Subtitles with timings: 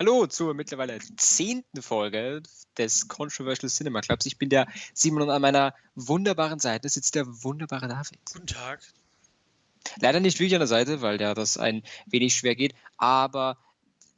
[0.00, 2.42] Hallo zur mittlerweile zehnten Folge
[2.78, 4.24] des Controversial Cinema Clubs.
[4.24, 8.18] Ich bin der Simon und an meiner wunderbaren Seite sitzt der wunderbare David.
[8.32, 8.80] Guten Tag.
[10.00, 13.58] Leider nicht Willi an der Seite, weil der das ein wenig schwer geht, aber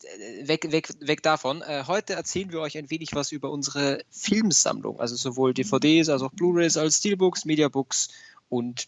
[0.04, 1.62] äh, weg, weg, weg davon.
[1.62, 6.22] Äh, heute erzählen wir euch ein wenig was über unsere Filmsammlung, also sowohl DVDs als
[6.22, 8.10] auch Blu-rays als Steelbooks, Mediabooks
[8.48, 8.86] und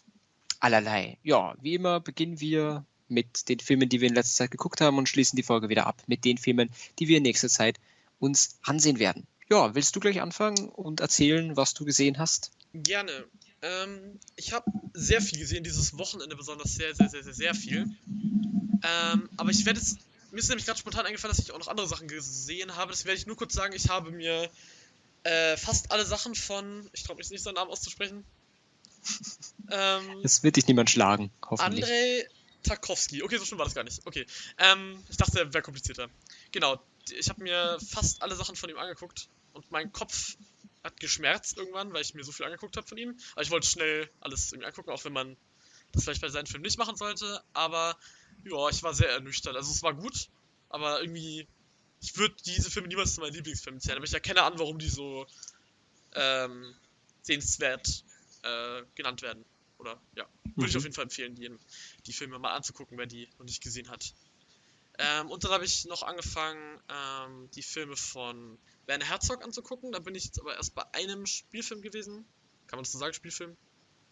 [0.61, 1.17] allerlei.
[1.23, 4.97] Ja, wie immer beginnen wir mit den Filmen, die wir in letzter Zeit geguckt haben
[4.97, 6.69] und schließen die Folge wieder ab mit den Filmen,
[6.99, 7.79] die wir in nächster Zeit
[8.19, 9.27] uns ansehen werden.
[9.49, 12.51] Ja, willst du gleich anfangen und erzählen, was du gesehen hast?
[12.73, 13.25] Gerne.
[13.61, 17.95] Ähm, ich habe sehr viel gesehen, dieses Wochenende besonders sehr, sehr, sehr, sehr, sehr viel.
[18.83, 19.97] Ähm, aber ich werde jetzt,
[20.31, 22.91] mir ist nämlich gerade spontan eingefallen, dass ich auch noch andere Sachen gesehen habe.
[22.91, 23.73] Das werde ich nur kurz sagen.
[23.75, 24.49] Ich habe mir
[25.23, 28.23] äh, fast alle Sachen von, ich traue mich nicht, seinen Namen auszusprechen.
[29.71, 31.83] ähm, es wird dich niemand schlagen, hoffentlich.
[31.83, 32.27] Andrei
[32.65, 33.23] Tarkovsky.
[33.23, 34.01] Okay, so schlimm war das gar nicht.
[34.05, 34.25] Okay.
[34.57, 36.09] Ähm, ich dachte, er wäre komplizierter.
[36.51, 36.81] Genau.
[37.11, 40.35] Ich habe mir fast alle Sachen von ihm angeguckt und mein Kopf
[40.83, 43.17] hat geschmerzt irgendwann, weil ich mir so viel angeguckt habe von ihm.
[43.33, 45.37] Aber ich wollte schnell alles irgendwie angucken, auch wenn man
[45.91, 47.43] das vielleicht bei seinen Filmen nicht machen sollte.
[47.53, 47.97] Aber
[48.43, 49.55] ja, ich war sehr ernüchtert.
[49.55, 50.29] Also es war gut,
[50.69, 51.47] aber irgendwie,
[52.01, 53.97] ich würde diese Filme niemals zu meinen Lieblingsfilmen zählen.
[53.97, 55.25] Aber ich erkenne an, warum die so
[56.13, 56.75] ähm,
[57.21, 58.03] sehenswert
[58.43, 59.43] äh, genannt werden.
[59.77, 60.65] Oder ja, würde mhm.
[60.65, 61.51] ich auf jeden Fall empfehlen, die,
[62.05, 64.13] die Filme mal anzugucken, wer die noch nicht gesehen hat.
[64.97, 69.91] Ähm, und dann habe ich noch angefangen, ähm, die Filme von Werner Herzog anzugucken.
[69.91, 72.25] Da bin ich jetzt aber erst bei einem Spielfilm gewesen.
[72.67, 73.57] Kann man das so sagen, Spielfilm?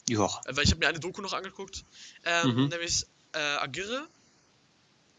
[0.10, 0.26] Ja.
[0.46, 1.86] Äh, weil ich habe mir eine Doku noch angeguckt.
[2.26, 2.68] Ähm, mhm.
[2.68, 4.08] Nämlich äh, Agirre.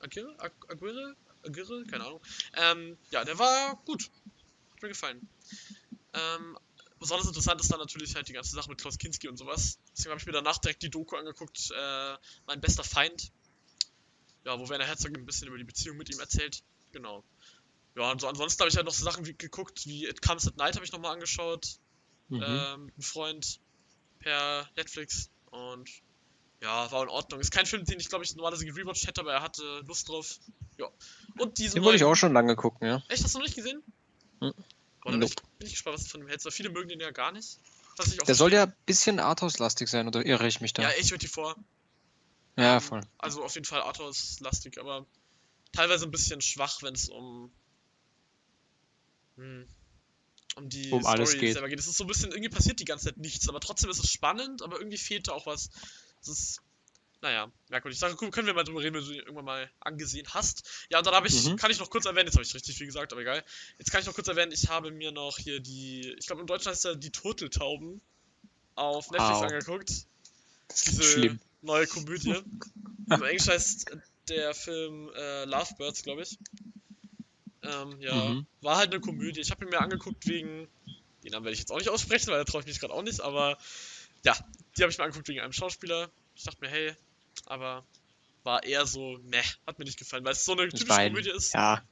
[0.00, 0.36] Agirre?
[0.68, 1.16] Agirre?
[1.44, 1.84] Agirre?
[1.84, 2.20] Keine Ahnung.
[2.54, 4.10] Ähm, ja, der war gut.
[4.74, 5.26] Hat mir gefallen.
[6.12, 6.58] Ähm,
[6.98, 9.78] besonders interessant ist dann natürlich halt die ganze Sache mit Klaus Kinski und sowas.
[9.96, 13.30] Deswegen habe ich mir danach direkt die Doku angeguckt, äh, Mein bester Feind.
[14.44, 16.62] Ja, wo Werner Herzog ein bisschen über die Beziehung mit ihm erzählt.
[16.92, 17.24] Genau.
[17.96, 20.46] Ja, und so ansonsten habe ich halt noch so Sachen wie, geguckt, wie It Comes
[20.46, 21.78] at Night habe ich nochmal angeschaut.
[22.28, 22.42] Mhm.
[22.42, 23.60] Äh, mit einem Freund
[24.18, 25.30] per Netflix.
[25.50, 25.88] Und
[26.60, 27.40] ja, war in Ordnung.
[27.40, 30.38] Ist kein Film, den ich glaube ich normalerweise gerewatcht hätte, aber er hatte Lust drauf.
[30.78, 30.88] Ja.
[31.38, 31.76] Und diesen.
[31.76, 33.02] Den wollte ich auch schon lange gucken, ja.
[33.08, 33.82] Echt, hast du noch nicht gesehen?
[34.40, 34.54] Mhm.
[35.04, 35.34] Oder nope.
[35.58, 37.58] bin ich gespannt, was du von dem hältst, viele mögen den ja gar nicht.
[38.26, 40.82] Der soll ja ein bisschen Arthouse-lastig sein, oder irre ich mich da?
[40.82, 41.56] Ja, ich würde die vor.
[42.56, 43.00] Ja, ähm, voll.
[43.18, 45.06] Also auf jeden Fall Arthouse-lastig, aber
[45.72, 47.52] teilweise ein bisschen schwach, wenn es um.
[49.36, 49.68] Hm,
[50.56, 51.52] um die um Story alles geht.
[51.54, 51.78] selber geht.
[51.78, 54.10] Es ist so ein bisschen, irgendwie passiert die ganze Zeit nichts, aber trotzdem ist es
[54.10, 55.70] spannend, aber irgendwie fehlt da auch was.
[56.22, 56.62] Es ist
[57.24, 57.96] naja, merkwürdig.
[57.96, 60.68] Ich sage, können wir mal drüber reden, wenn du ihn irgendwann mal angesehen hast.
[60.90, 61.56] Ja, und dann habe ich, mhm.
[61.56, 63.42] kann ich noch kurz erwähnen, jetzt habe ich richtig viel gesagt, aber egal.
[63.78, 66.46] Jetzt kann ich noch kurz erwähnen, ich habe mir noch hier die, ich glaube im
[66.46, 68.02] Deutschen heißt er die Turteltauben
[68.74, 69.42] auf Netflix wow.
[69.42, 69.90] angeguckt.
[70.86, 71.40] Diese schlimm.
[71.62, 72.36] neue Komödie.
[73.10, 73.96] Im Englisch heißt
[74.28, 76.38] der Film äh, Lovebirds, glaube ich.
[77.62, 78.46] Ähm, ja, mhm.
[78.60, 79.40] war halt eine Komödie.
[79.40, 80.68] Ich habe ihn mir angeguckt wegen,
[81.22, 83.02] den Namen werde ich jetzt auch nicht aussprechen, weil da traue ich mich gerade auch
[83.02, 83.56] nicht, aber
[84.24, 84.36] ja,
[84.76, 86.10] die habe ich mir angeguckt wegen einem Schauspieler.
[86.34, 86.94] Ich dachte mir, hey,
[87.46, 87.84] aber
[88.44, 91.12] war eher so, meh, hat mir nicht gefallen, weil es so eine typische Bein.
[91.12, 91.54] Komödie ist.
[91.54, 91.82] Ja.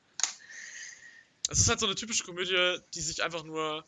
[1.49, 3.85] Es ist halt so eine typische Komödie, die sich einfach nur.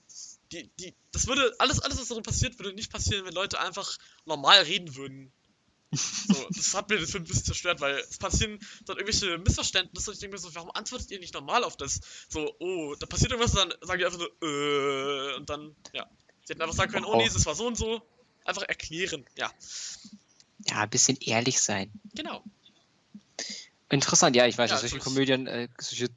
[0.52, 3.96] Die, die, das würde, alles, alles, was darin passiert, würde nicht passieren, wenn Leute einfach
[4.24, 5.32] normal reden würden.
[5.90, 10.10] So, das hat mir den Film ein bisschen zerstört, weil es passieren dann irgendwelche Missverständnisse
[10.10, 12.00] und ich denke mir so, warum antwortet ihr nicht normal auf das?
[12.28, 16.08] So, oh, da passiert irgendwas, dann sagen die einfach nur, äh, und dann, ja.
[16.44, 18.02] Sie hätten einfach sagen können, oh nee, das war so und so.
[18.44, 19.50] Einfach erklären, ja.
[20.68, 21.90] Ja, ein bisschen ehrlich sein.
[22.14, 22.42] Genau.
[23.90, 26.08] Interessant, ja, ich weiß, ja, solche Komödien, äh, solche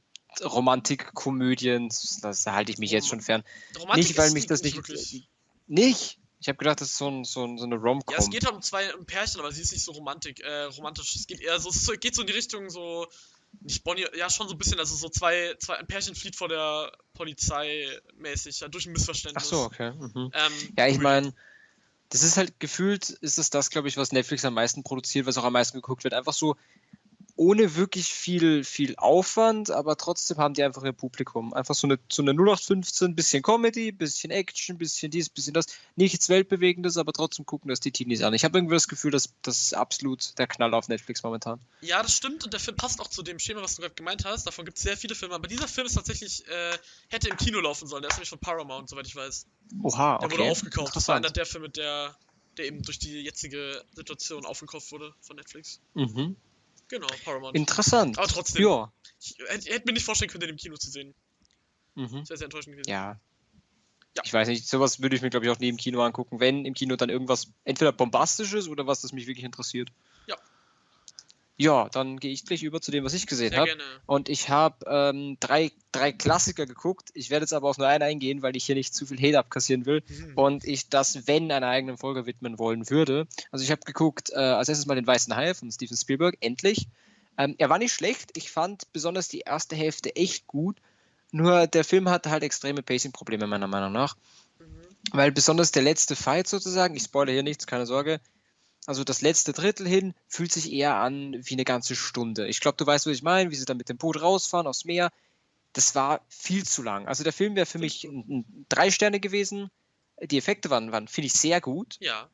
[0.43, 1.89] Romantikkomödien,
[2.21, 3.43] das halte ich mich jetzt schon fern.
[3.77, 4.75] Romantik nicht, weil mich das nicht.
[4.75, 5.27] Wirklich.
[5.67, 6.19] Nicht?
[6.39, 8.13] Ich habe gedacht, das ist so, ein, so, ein, so eine Rom-Com.
[8.13, 10.63] Ja, es geht halt um zwei um Pärchen, aber sie ist nicht so romantik, äh,
[10.63, 11.15] romantisch.
[11.15, 13.07] Es geht eher so, es geht so in die Richtung so,
[13.61, 16.47] nicht Bonnie, ja schon so ein bisschen, also so zwei, zwei ein Pärchen flieht vor
[16.47, 17.87] der Polizei
[18.17, 19.45] mäßig, ja, durch ein Missverständnis.
[19.45, 19.91] Ach so, okay.
[19.93, 20.31] Mhm.
[20.33, 21.33] Ähm, ja, ich meine,
[22.09, 25.37] das ist halt gefühlt, ist es das, glaube ich, was Netflix am meisten produziert, was
[25.37, 26.13] auch am meisten geguckt wird.
[26.13, 26.55] Einfach so
[27.37, 31.53] ohne wirklich viel, viel Aufwand, aber trotzdem haben die einfach ihr Publikum.
[31.53, 35.67] Einfach so eine, so eine 0815, bisschen Comedy, bisschen Action, bisschen dies, bisschen das.
[35.95, 38.33] Nichts Weltbewegendes, aber trotzdem gucken das die Teenies an.
[38.33, 41.59] Ich habe irgendwie das Gefühl, dass das ist absolut der Knall auf Netflix momentan.
[41.81, 44.25] Ja, das stimmt und der Film passt auch zu dem Schema, was du gerade gemeint
[44.25, 44.47] hast.
[44.47, 46.77] Davon gibt es sehr viele Filme, aber dieser Film ist tatsächlich, äh,
[47.09, 48.01] hätte im Kino laufen sollen.
[48.01, 49.45] Der ist nämlich von Paramount, soweit ich weiß.
[49.83, 50.27] Oha, okay.
[50.27, 50.95] Der wurde aufgekauft.
[50.95, 52.15] Das war einer der Filme, der,
[52.57, 55.79] der eben durch die jetzige Situation aufgekauft wurde von Netflix.
[55.93, 56.35] Mhm.
[56.89, 57.55] Genau, Paramount.
[57.55, 58.17] Interessant.
[58.17, 58.63] Aber trotzdem.
[58.63, 58.91] Ja.
[59.19, 61.13] Ich, ich hätte mir nicht vorstellen können, den im Kino zu sehen.
[61.95, 62.19] Mhm.
[62.19, 62.89] Das wäre sehr enttäuschend gewesen.
[62.89, 63.19] Ja.
[64.15, 64.21] ja.
[64.23, 66.65] Ich weiß nicht, sowas würde ich mir, glaube ich, auch nie im Kino angucken, wenn
[66.65, 69.91] im Kino dann irgendwas entweder bombastisches oder was, das mich wirklich interessiert.
[71.57, 71.89] Ja.
[71.89, 73.71] Dann gehe ich gleich über zu dem, was ich gesehen habe.
[74.05, 77.09] Und ich habe ähm, drei, drei Klassiker geguckt.
[77.15, 79.39] Ich werde jetzt aber auf nur einen eingehen, weil ich hier nicht zu viel Hate
[79.39, 80.33] abkassieren will Mhm.
[80.37, 83.27] und ich das, wenn, einer eigenen Folge widmen wollen würde.
[83.51, 86.87] Also ich habe geguckt, äh, als erstes mal den Weißen Hai von Steven Spielberg, endlich.
[87.39, 88.31] Ähm, er war nicht schlecht.
[88.35, 90.77] Ich fand besonders die erste Hälfte echt gut.
[91.31, 94.15] Nur der Film hatte halt extreme Pacing-Probleme, meiner Meinung nach.
[94.59, 94.65] Mhm.
[95.11, 98.19] Weil besonders der letzte Fight sozusagen, ich spoilere hier nichts, keine Sorge,
[98.87, 102.47] also das letzte Drittel hin fühlt sich eher an wie eine ganze Stunde.
[102.47, 104.85] Ich glaube, du weißt, was ich meine, wie sie dann mit dem Boot rausfahren aufs
[104.85, 105.11] Meer.
[105.73, 107.05] Das war viel zu lang.
[107.07, 109.69] Also der Film wäre für mich ein, ein drei Sterne gewesen.
[110.23, 111.97] Die Effekte waren, waren finde ich, sehr gut.
[111.99, 112.29] Ja.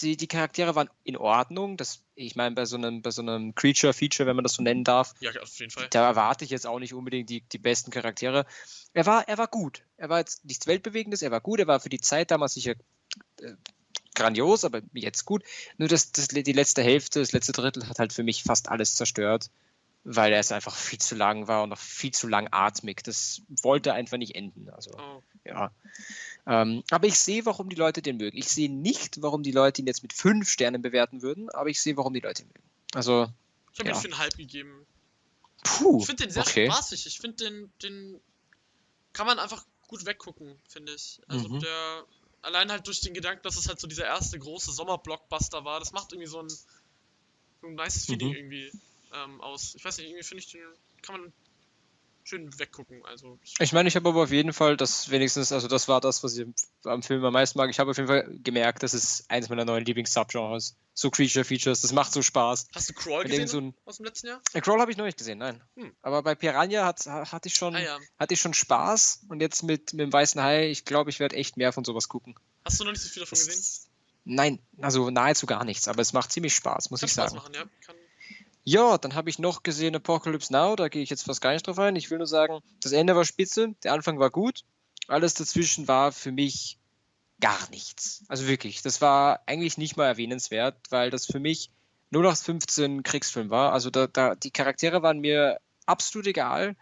[0.00, 1.76] Die, die Charaktere waren in Ordnung.
[1.76, 4.82] Das, ich meine, bei so einem, bei so einem Creature-Feature, wenn man das so nennen
[4.82, 5.86] darf, Ja, auf jeden Fall.
[5.90, 8.44] da erwarte ich jetzt auch nicht unbedingt die, die besten Charaktere.
[8.92, 9.84] Er war, er war gut.
[9.96, 12.74] Er war jetzt nichts Weltbewegendes, er war gut, er war für die Zeit damals sicher
[13.40, 13.52] äh,
[14.14, 15.42] grandios, aber jetzt gut.
[15.78, 18.94] Nur das, das, die letzte Hälfte, das letzte Drittel hat halt für mich fast alles
[18.94, 19.50] zerstört,
[20.04, 23.02] weil er es einfach viel zu lang war und noch viel zu langatmig.
[23.04, 24.68] Das wollte einfach nicht enden.
[24.70, 25.22] Also, Oh.
[25.44, 25.70] ja.
[26.46, 28.36] Ähm, aber ich sehe, warum die Leute den mögen.
[28.36, 31.80] Ich sehe nicht, warum die Leute ihn jetzt mit fünf Sternen bewerten würden, aber ich
[31.80, 32.68] sehe, warum die Leute ihn mögen.
[32.94, 33.28] Also,
[33.72, 33.96] Ich habe Ja.
[33.96, 34.86] ihm für einen Halb gegeben.
[35.64, 35.98] puh.
[36.00, 36.70] Ich finde den sehr okay.
[36.70, 37.06] spaßig.
[37.06, 38.20] Ich finde den, den
[39.14, 41.20] kann man einfach gut weggucken, finde ich.
[41.26, 41.60] Also Mhm.
[41.60, 42.04] der,
[42.44, 45.92] allein halt durch den Gedanken, dass es halt so dieser erste große Sommerblockbuster war, das
[45.92, 46.66] macht irgendwie so ein, so
[47.66, 48.36] ein nice Feeling Mhm.
[48.36, 48.72] irgendwie
[49.12, 49.74] ähm, aus.
[49.74, 50.66] Ich weiß nicht, irgendwie finde ich den,
[51.02, 51.32] kann man
[52.24, 53.04] schön weggucken.
[53.04, 56.00] Also ich, Ich meine, ich habe aber auf jeden Fall das wenigstens, also das war
[56.00, 56.46] das, was ich
[56.84, 57.70] am Film am meisten mag.
[57.70, 60.76] Ich habe auf jeden Fall gemerkt, das ist eines meiner neuen Lieblings-Subgenres.
[60.94, 62.68] So Creature-Features, das macht so Spaß.
[62.74, 64.40] hast du Crawl gesehen so ein- aus dem letzten Jahr?
[64.52, 65.62] Äh, Crawl habe ich noch nicht gesehen, nein.
[65.76, 65.92] Hm.
[66.02, 67.98] Aber bei Piranha hat, hatte ich schon, Ah ja.
[68.18, 71.36] hatte ich schon Spaß und jetzt mit, mit dem Weißen Hai, ich glaube, ich werde
[71.36, 72.34] echt mehr von sowas gucken.
[72.64, 73.90] Hast du noch nicht so viel davon Das gesehen?
[74.26, 77.42] Nein, also nahezu gar nichts, aber es macht ziemlich Spaß, muss Kann ich Spaß sagen.
[77.42, 77.64] machen, ja.
[77.84, 77.96] Kann,
[78.64, 81.66] Ja, dann habe ich noch gesehen Apocalypse Now, da gehe ich jetzt fast gar nicht
[81.66, 81.96] drauf ein.
[81.96, 84.64] Ich will nur sagen, das Ende war spitze, der Anfang war gut,
[85.06, 86.78] alles dazwischen war für mich
[87.40, 88.24] gar nichts.
[88.28, 91.70] Also wirklich, das war eigentlich nicht mal erwähnenswert, weil das für mich
[92.12, 93.72] 0815 Kriegsfilm war.
[93.72, 96.76] Also da, da die Charaktere waren mir absolut egal.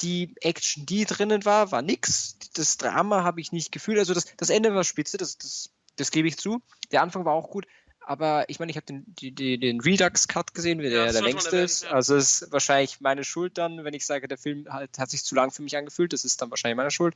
[0.00, 2.38] Die Action, die drinnen war, war nix.
[2.54, 3.98] Das Drama habe ich nicht gefühlt.
[3.98, 6.62] Also das, das Ende war spitze, das, das, das gebe ich zu.
[6.90, 7.66] Der Anfang war auch gut.
[8.10, 11.58] Aber ich meine, ich habe den, die, den Redux-Cut gesehen, wie Ja, der der längste
[11.58, 11.84] ist.
[11.84, 11.90] ja.
[11.90, 15.22] Also es ist wahrscheinlich meine Schuld dann, wenn ich sage, der Film halt, hat sich
[15.22, 16.12] zu lang für mich angefühlt.
[16.12, 17.14] Das ist dann wahrscheinlich meine Schuld.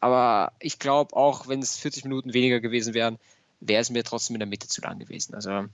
[0.00, 3.18] Aber ich glaube, auch wenn es 40 Minuten weniger gewesen wären,
[3.60, 5.34] wäre es mir trotzdem in der Mitte zu lang gewesen.
[5.34, 5.68] Also hm.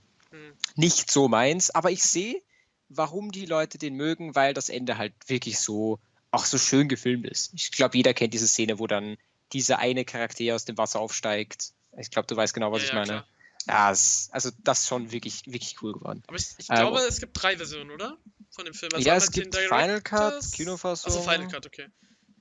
[0.75, 1.69] nicht so meins.
[1.69, 2.41] Aber ich sehe,
[2.89, 5.99] warum die Leute den mögen, weil das Ende halt wirklich so
[6.31, 7.53] auch so schön gefilmt ist.
[7.53, 9.15] Ich glaube, jeder kennt diese Szene, wo dann
[9.53, 11.71] dieser eine Charakter aus dem Wasser aufsteigt.
[11.97, 13.05] Ich glaube, du weißt genau, was Ja, ich meine.
[13.05, 13.27] klar.
[13.67, 16.23] Ja, es, also das ist schon wirklich, wirklich cool geworden.
[16.27, 18.17] Aber ich, ich Äh, glaube, es gibt drei Versionen, oder?
[18.51, 18.91] Von dem Film.
[18.93, 21.11] ja, einmal es den gibt Final Cut, Directors- Kinofassung.
[21.13, 21.87] Also Final Cut, okay.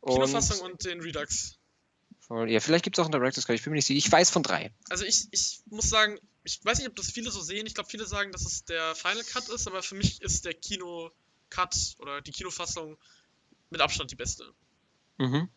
[0.01, 1.55] und, Kinofassung und den Redux.
[2.31, 3.99] Ja, vielleicht gibt es auch einen Director's Cut, ich bin mir nicht sicher.
[4.07, 4.73] Ich weiß von drei.
[4.91, 7.67] Also ich, ich muss sagen, ich weiß nicht, ob das viele so sehen.
[7.67, 10.55] Ich glaube, viele sagen, dass es der Final Cut ist, aber für mich ist der
[10.55, 12.97] Kino-Cut oder die Kinofassung
[13.71, 14.51] mit Abstand die beste.
[15.19, 15.49] Mhm.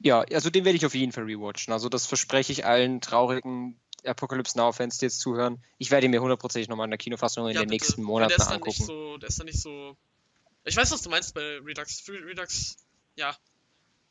[0.00, 1.72] Ja, also den werde ich auf jeden Fall rewatchen.
[1.72, 5.62] Also das verspreche ich allen traurigen Apocalypse Now-Fans, die jetzt zuhören.
[5.78, 7.84] Ich werde mir hundertprozentig nochmal in der Kinofassung in Ja, den bitte.
[7.84, 8.84] nächsten Monaten nicht angucken.
[8.84, 9.96] so, der ist dann nicht so.
[10.64, 12.04] Ich weiß, was du meinst bei Redux.
[12.08, 12.76] Redux,
[13.16, 13.36] ja.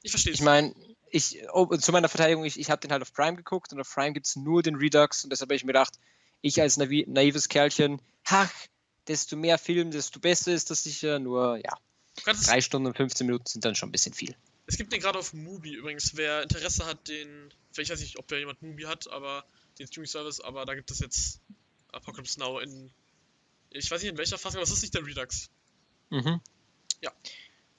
[0.03, 0.39] Ich verstehe es.
[0.39, 0.73] Ich meine,
[1.09, 3.93] ich, oh, zu meiner Verteidigung, ich, ich habe den halt auf Prime geguckt und auf
[3.93, 5.93] Prime gibt es nur den Redux und deshalb habe ich mir gedacht,
[6.41, 8.51] ich als naiv, naives Kerlchen, ach,
[9.07, 11.19] desto mehr Film, desto besser ist das sicher.
[11.19, 11.73] Nur, ja,
[12.23, 14.35] drei Stunden und 15 Minuten sind dann schon ein bisschen viel.
[14.65, 16.15] es gibt den gerade auf Mubi übrigens.
[16.15, 17.53] Wer Interesse hat, den.
[17.77, 19.45] Ich weiß nicht, ob da jemand Mubi hat, aber
[19.81, 21.41] den Streaming-Service, aber da gibt es jetzt
[21.91, 22.91] Apocalypse Now in.
[23.69, 25.49] Ich weiß nicht in welcher Fassung, aber es ist nicht der Redux.
[26.09, 26.41] Mhm.
[27.01, 27.11] Ja.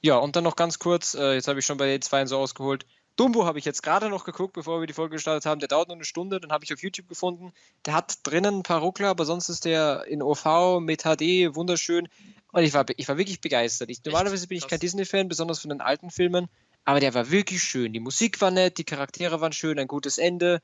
[0.01, 2.39] Ja, und dann noch ganz kurz, äh, jetzt habe ich schon bei den zwei so
[2.39, 2.87] ausgeholt.
[3.17, 5.61] Dumbo habe ich jetzt gerade noch geguckt, bevor wir die Folge gestartet haben.
[5.61, 7.53] Der dauert nur eine Stunde, den habe ich auf YouTube gefunden.
[7.85, 12.09] Der hat drinnen ein paar Ruckler, aber sonst ist der in OV mit HD wunderschön.
[12.53, 13.91] Und ich war, ich war wirklich begeistert.
[13.91, 16.49] Ich, normalerweise bin ich kein Disney-Fan, besonders von den alten Filmen.
[16.85, 17.93] Aber der war wirklich schön.
[17.93, 20.63] Die Musik war nett, die Charaktere waren schön, ein gutes Ende.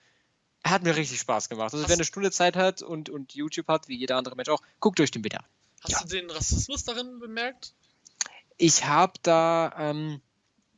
[0.63, 1.73] Er hat mir richtig Spaß gemacht.
[1.73, 4.49] Also Hast- wer eine Stunde Zeit hat und, und YouTube hat, wie jeder andere Mensch
[4.49, 5.45] auch, guckt euch den bitte an.
[5.83, 6.01] Hast Ja.
[6.03, 7.73] du den Rassismus darin bemerkt?
[8.57, 10.21] Ich habe da ähm,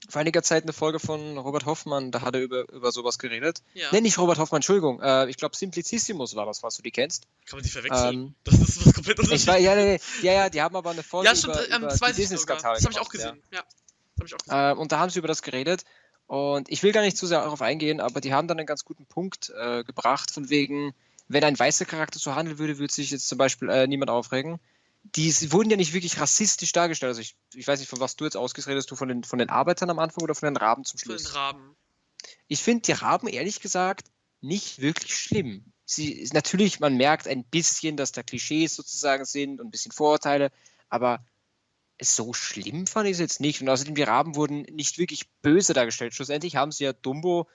[0.08, 3.62] vor einiger Zeit eine Folge von Robert Hoffmann, da hat er über, über sowas geredet.
[3.74, 3.88] Ja.
[3.92, 5.00] Nee, nicht Robert Hoffmann, Entschuldigung.
[5.00, 7.26] Äh, ich glaube Simplicissimus war das, was du die kennst.
[7.46, 8.14] Kann man die verwechseln?
[8.14, 11.02] Ähm, das ist was komplett war, ja, nee, nee, ja, ja, die haben aber eine
[11.02, 13.32] Folge Ja, stimmt, über, ähm, über das Das habe ich auch ja.
[13.32, 13.42] gesehen.
[13.52, 14.70] Ja, das habe ich auch gesehen.
[14.70, 15.84] Äh, und da haben sie über das geredet.
[16.30, 18.84] Und ich will gar nicht zu sehr darauf eingehen, aber die haben dann einen ganz
[18.84, 20.94] guten Punkt äh, gebracht, von wegen,
[21.26, 24.60] wenn ein weißer Charakter so handeln würde, würde sich jetzt zum Beispiel äh, niemand aufregen.
[25.16, 27.08] die wurden ja nicht wirklich rassistisch dargestellt.
[27.08, 29.48] Also ich, ich weiß nicht, von was du jetzt ausgeredet du von den, von den
[29.48, 31.24] Arbeitern am Anfang oder von den Raben zum Schluss?
[31.24, 31.76] Von den Raben.
[32.46, 34.06] Ich finde die Raben ehrlich gesagt
[34.40, 35.64] nicht wirklich schlimm.
[35.84, 40.52] Sie, natürlich, man merkt ein bisschen, dass da Klischees sozusagen sind und ein bisschen Vorurteile,
[40.90, 41.24] aber
[42.00, 43.60] so schlimm fand ich es jetzt nicht.
[43.60, 46.14] Und außerdem, die Raben wurden nicht wirklich böse dargestellt.
[46.14, 47.46] Schlussendlich haben sie ja Dumbo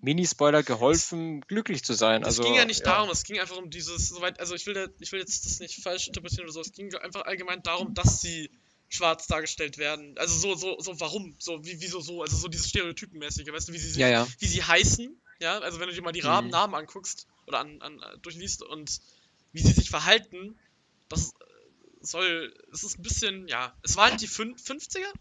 [0.00, 2.22] Mini-Spoiler geholfen, glücklich zu sein.
[2.22, 2.92] Es also, ging ja nicht ja.
[2.92, 5.82] darum, es ging einfach um dieses, soweit, also ich will, ich will jetzt das nicht
[5.82, 8.50] falsch interpretieren oder so, es ging einfach allgemein darum, dass sie
[8.88, 10.16] schwarz dargestellt werden.
[10.18, 11.34] Also so, so, so, warum?
[11.38, 12.22] So, wie, wieso so?
[12.22, 14.26] Also so dieses Stereotypenmäßige, weißt du, wie sie, ja, ja.
[14.38, 16.80] wie sie heißen, ja, also wenn du dir mal die Rabennamen mhm.
[16.80, 19.00] anguckst oder an, an, durchliest und
[19.52, 20.58] wie sie sich verhalten,
[21.08, 21.32] das
[22.06, 25.12] soll, es ist ein bisschen, ja, es war halt die 50er?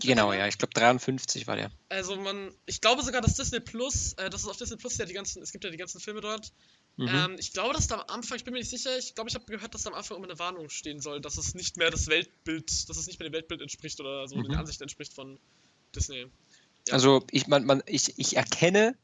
[0.00, 1.70] Genau, ja, ich glaube 53 war der.
[1.88, 5.04] Also man, ich glaube sogar, dass Disney Plus, äh, das ist auf Disney Plus ja
[5.04, 6.52] die ganzen, es gibt ja die ganzen Filme dort.
[6.96, 7.08] Mhm.
[7.08, 9.34] Ähm, ich glaube, dass da am Anfang, ich bin mir nicht sicher, ich glaube, ich
[9.34, 11.90] habe gehört, dass da am Anfang immer eine Warnung stehen soll, dass es nicht mehr
[11.90, 14.44] das Weltbild, dass es nicht mehr dem Weltbild entspricht oder so mhm.
[14.44, 15.38] den Ansichten entspricht von
[15.94, 16.26] Disney.
[16.88, 16.94] Ja.
[16.94, 18.96] Also ich, man, man, ich, ich erkenne,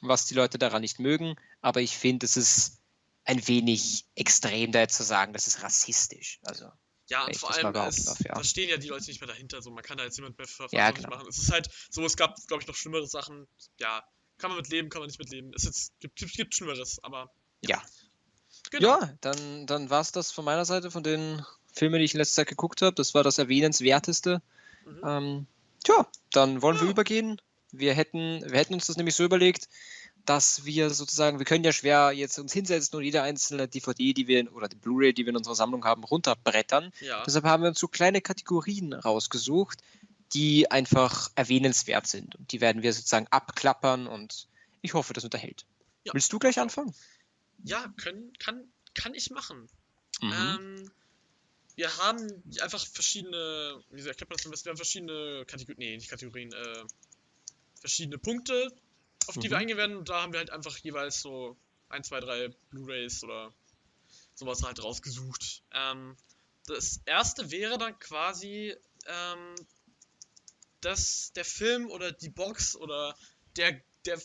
[0.00, 2.78] was die Leute daran nicht mögen, aber ich finde, es ist
[3.24, 6.40] ein wenig extrem, da jetzt zu sagen, das ist rassistisch.
[6.44, 6.70] Also.
[7.08, 8.34] Ja, und vor allem, es, darf, ja.
[8.34, 9.60] da stehen ja die Leute nicht mehr dahinter.
[9.60, 11.10] So, man kann da jetzt jemand mehr verantwortlich ja, genau.
[11.10, 11.28] machen.
[11.28, 13.46] Es ist halt so, es gab, glaube ich, noch schlimmere Sachen.
[13.78, 14.02] Ja,
[14.38, 15.52] kann man mit leben, kann man nicht mit leben.
[15.54, 17.30] Es jetzt, gibt, gibt, gibt Schlimmeres, aber.
[17.62, 17.76] Ja.
[17.76, 17.82] Ja,
[18.70, 19.00] genau.
[19.00, 22.18] ja dann, dann war es das von meiner Seite, von den Filmen, die ich in
[22.18, 22.94] letzter Zeit geguckt habe.
[22.94, 24.40] Das war das erwähnenswerteste.
[24.86, 25.00] Mhm.
[25.04, 25.46] Ähm,
[25.84, 26.82] tja, dann wollen ja.
[26.82, 27.40] wir übergehen.
[27.70, 29.68] Wir hätten, wir hätten uns das nämlich so überlegt,
[30.24, 34.26] dass wir sozusagen, wir können ja schwer jetzt uns hinsetzen und jede einzelne DVD, die
[34.26, 36.92] wir oder die Blu-ray, die wir in unserer Sammlung haben, runterbrettern.
[37.00, 37.22] Ja.
[37.24, 39.78] Deshalb haben wir uns so kleine Kategorien rausgesucht,
[40.32, 42.36] die einfach erwähnenswert sind.
[42.36, 44.48] Und die werden wir sozusagen abklappern und
[44.82, 45.66] ich hoffe, das unterhält.
[46.04, 46.14] Ja.
[46.14, 46.94] Willst du gleich anfangen?
[47.62, 48.64] Ja, können, kann,
[48.94, 49.68] kann ich machen.
[50.20, 50.32] Mhm.
[50.32, 50.90] Ähm,
[51.76, 56.52] wir haben einfach verschiedene, wie erklärt man das Wir haben verschiedene Kategorien, nee, nicht Kategorien,
[56.52, 56.84] äh,
[57.80, 58.72] verschiedene Punkte,
[59.28, 59.52] auf die mhm.
[59.52, 59.96] wir eingehen werden.
[59.96, 61.56] Und da haben wir halt einfach jeweils so
[61.88, 63.52] ein, zwei, drei Blu-rays oder
[64.34, 65.62] sowas halt rausgesucht.
[65.72, 66.16] Ähm,
[66.66, 68.74] das erste wäre dann quasi
[69.06, 69.54] ähm,
[70.84, 73.16] dass der Film oder die Box oder
[73.56, 74.18] der, der,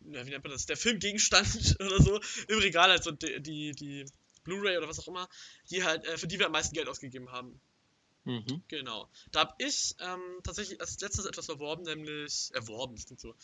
[0.00, 4.04] wie nennt man das, der Filmgegenstand oder so im Regal, also die, die, die
[4.44, 5.28] Blu-ray oder was auch immer,
[5.70, 7.60] die halt, äh, für die wir am meisten Geld ausgegeben haben.
[8.24, 8.62] Mhm.
[8.68, 9.08] Genau.
[9.32, 13.34] Da habe ich ähm, tatsächlich als letztes etwas erworben, nämlich erworben, das klingt so,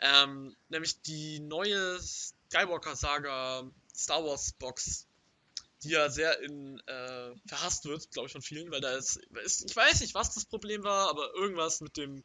[0.00, 5.06] ähm, nämlich die neue Skywalker-Saga Star Wars Box,
[5.82, 9.70] die ja sehr in äh, verhasst wird, glaube ich, von vielen, weil da ist, ist,
[9.70, 12.22] ich weiß nicht, was das Problem war, aber irgendwas mit dem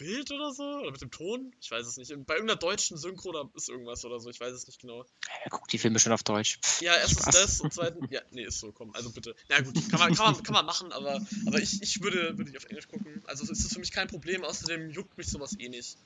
[0.00, 0.64] Bild oder so?
[0.64, 1.52] Oder mit dem Ton?
[1.60, 2.08] Ich weiß es nicht.
[2.24, 4.30] Bei irgendeiner deutschen Synchro da ist irgendwas oder so.
[4.30, 5.04] Ich weiß es nicht genau.
[5.44, 6.58] Ja, guck die Filme schon auf Deutsch.
[6.80, 7.34] Ja, erstens Spaß.
[7.34, 8.06] das und zweitens.
[8.10, 8.94] Ja, nee, ist so, komm.
[8.94, 9.36] Also bitte.
[9.50, 12.38] Na ja, gut, kann man, kann man, kann man machen, aber, aber ich, ich würde,
[12.38, 13.22] würde die auf Englisch gucken.
[13.26, 14.42] Also ist das für mich kein Problem.
[14.42, 15.98] Außerdem juckt mich sowas eh nicht.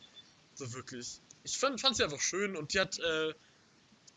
[0.57, 1.21] So wirklich.
[1.45, 3.33] Ich fand, fand sie einfach schön und die hat äh,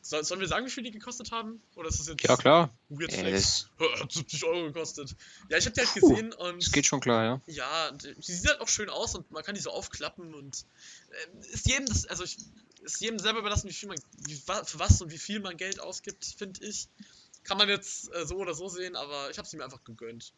[0.10, 1.62] soll, sollen wir sagen, wie viel die gekostet haben?
[1.76, 2.24] Oder ist das jetzt.
[2.24, 2.74] Ja, klar.
[2.90, 3.70] Weird Flex?
[4.00, 5.16] Hat 70 Euro gekostet.
[5.50, 6.64] Ja, ich hab die halt gesehen uh, und.
[6.64, 7.42] Das geht schon klar, ja.
[7.48, 10.66] Ja, sie sieht halt auch schön aus und man kann die so aufklappen und.
[11.10, 12.06] Äh, ist jedem das.
[12.06, 12.38] Also, ich,
[12.84, 13.98] ist jedem selber überlassen, wie viel man.
[14.26, 16.88] Wie, für was und wie viel man Geld ausgibt, finde ich.
[17.44, 20.34] Kann man jetzt äh, so oder so sehen, aber ich habe sie mir einfach gegönnt.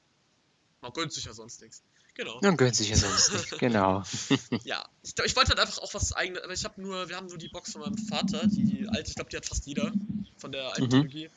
[0.81, 1.83] Man gönnt sich ja sonst nichts.
[2.19, 2.37] Genau.
[2.41, 4.03] Man gönnt sich ja sonst nicht, genau.
[4.65, 7.27] ja, ich, ich wollte halt einfach auch was eigenes, aber ich habe nur, wir haben
[7.27, 9.93] nur die Box von meinem Vater, die alte, ich glaube, die hat fast jeder
[10.37, 10.89] von der alten mhm.
[10.89, 11.29] Trilogie.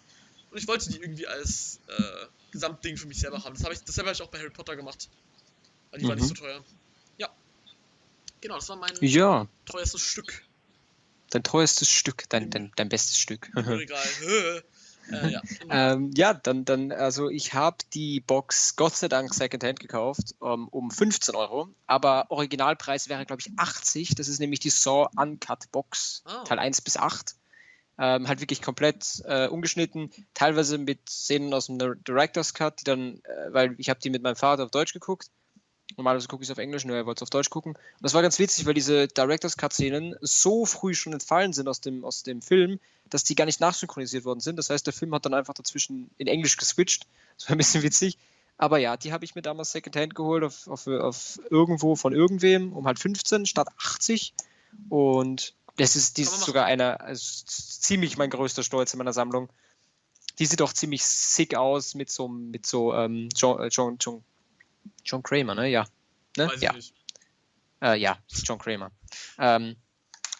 [0.50, 3.54] Und ich wollte die irgendwie als äh, Gesamtding für mich selber haben.
[3.54, 5.08] Das habe ich, dasselbe habe ich auch bei Harry Potter gemacht.
[5.92, 6.08] Weil die mhm.
[6.08, 6.64] war nicht so teuer.
[7.16, 7.28] Ja.
[8.40, 9.46] Genau, das war mein ja.
[9.66, 10.42] teuerstes Stück.
[11.30, 13.52] Dein teuerstes Stück, dein, dein, dein bestes Stück.
[13.54, 14.02] Regal.
[15.10, 15.42] Äh, ja.
[15.70, 20.62] ähm, ja, dann, dann, also ich habe die Box Gott sei Dank Secondhand gekauft um,
[20.62, 24.14] ähm, um 15 Euro, aber Originalpreis wäre, glaube ich, 80.
[24.14, 26.44] Das ist nämlich die Saw Uncut Box, oh.
[26.44, 27.36] Teil 1 bis 8.
[27.98, 33.20] Ähm, halt wirklich komplett äh, ungeschnitten, teilweise mit Szenen aus dem Director's Cut, die dann,
[33.24, 35.28] äh, weil ich habe die mit meinem Vater auf Deutsch geguckt
[35.96, 37.72] Normalerweise gucke ich es auf Englisch, nur er wollte es auf Deutsch gucken.
[37.72, 41.80] Und das war ganz witzig, weil diese Directors Cut-Szenen so früh schon entfallen sind aus
[41.80, 42.80] dem, aus dem Film,
[43.12, 44.56] dass die gar nicht nachsynchronisiert worden sind.
[44.56, 47.06] Das heißt, der Film hat dann einfach dazwischen in Englisch geswitcht.
[47.38, 48.18] Das war ein bisschen witzig.
[48.58, 52.74] Aber ja, die habe ich mir damals Secondhand geholt auf, auf, auf irgendwo von irgendwem
[52.74, 54.34] um halt 15 statt 80.
[54.90, 59.48] Und das ist, die ist sogar einer, also ziemlich mein größter Stolz in meiner Sammlung.
[60.38, 64.22] Die sieht auch ziemlich sick aus mit so, mit so ähm, John, John, John
[65.04, 65.68] John Kramer, ne?
[65.68, 65.86] Ja.
[66.36, 66.50] Ne?
[66.60, 66.74] Ja.
[67.80, 68.90] Äh, ja, John Kramer.
[69.38, 69.76] Ähm,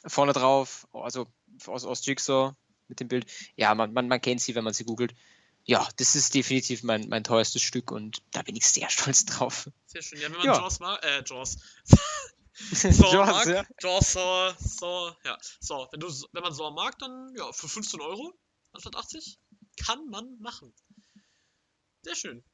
[0.07, 1.27] vorne drauf, also
[1.67, 2.55] aus, aus Jigsaw
[2.89, 3.27] mit dem Bild.
[3.57, 5.15] Ja, man, man, man kennt sie, wenn man sie googelt.
[5.65, 9.71] ja, das ist definitiv mein, mein teuerstes Stück und da bin ich sehr stolz drauf.
[9.87, 10.21] Sehr schön.
[10.21, 10.55] Ja, wenn man Ja.
[10.57, 11.57] Jaws mag, äh, Jaws.
[12.71, 13.65] Jaws, Saw mag, ja.
[13.81, 15.89] Jaws, Saw, Saw, ja, Saw.
[15.91, 18.35] Wenn, du, wenn man Saw mag, dann, ja, für 15 Euro
[18.73, 19.39] anstatt 80
[19.85, 20.73] kann man machen.
[22.03, 22.45] Sehr schön.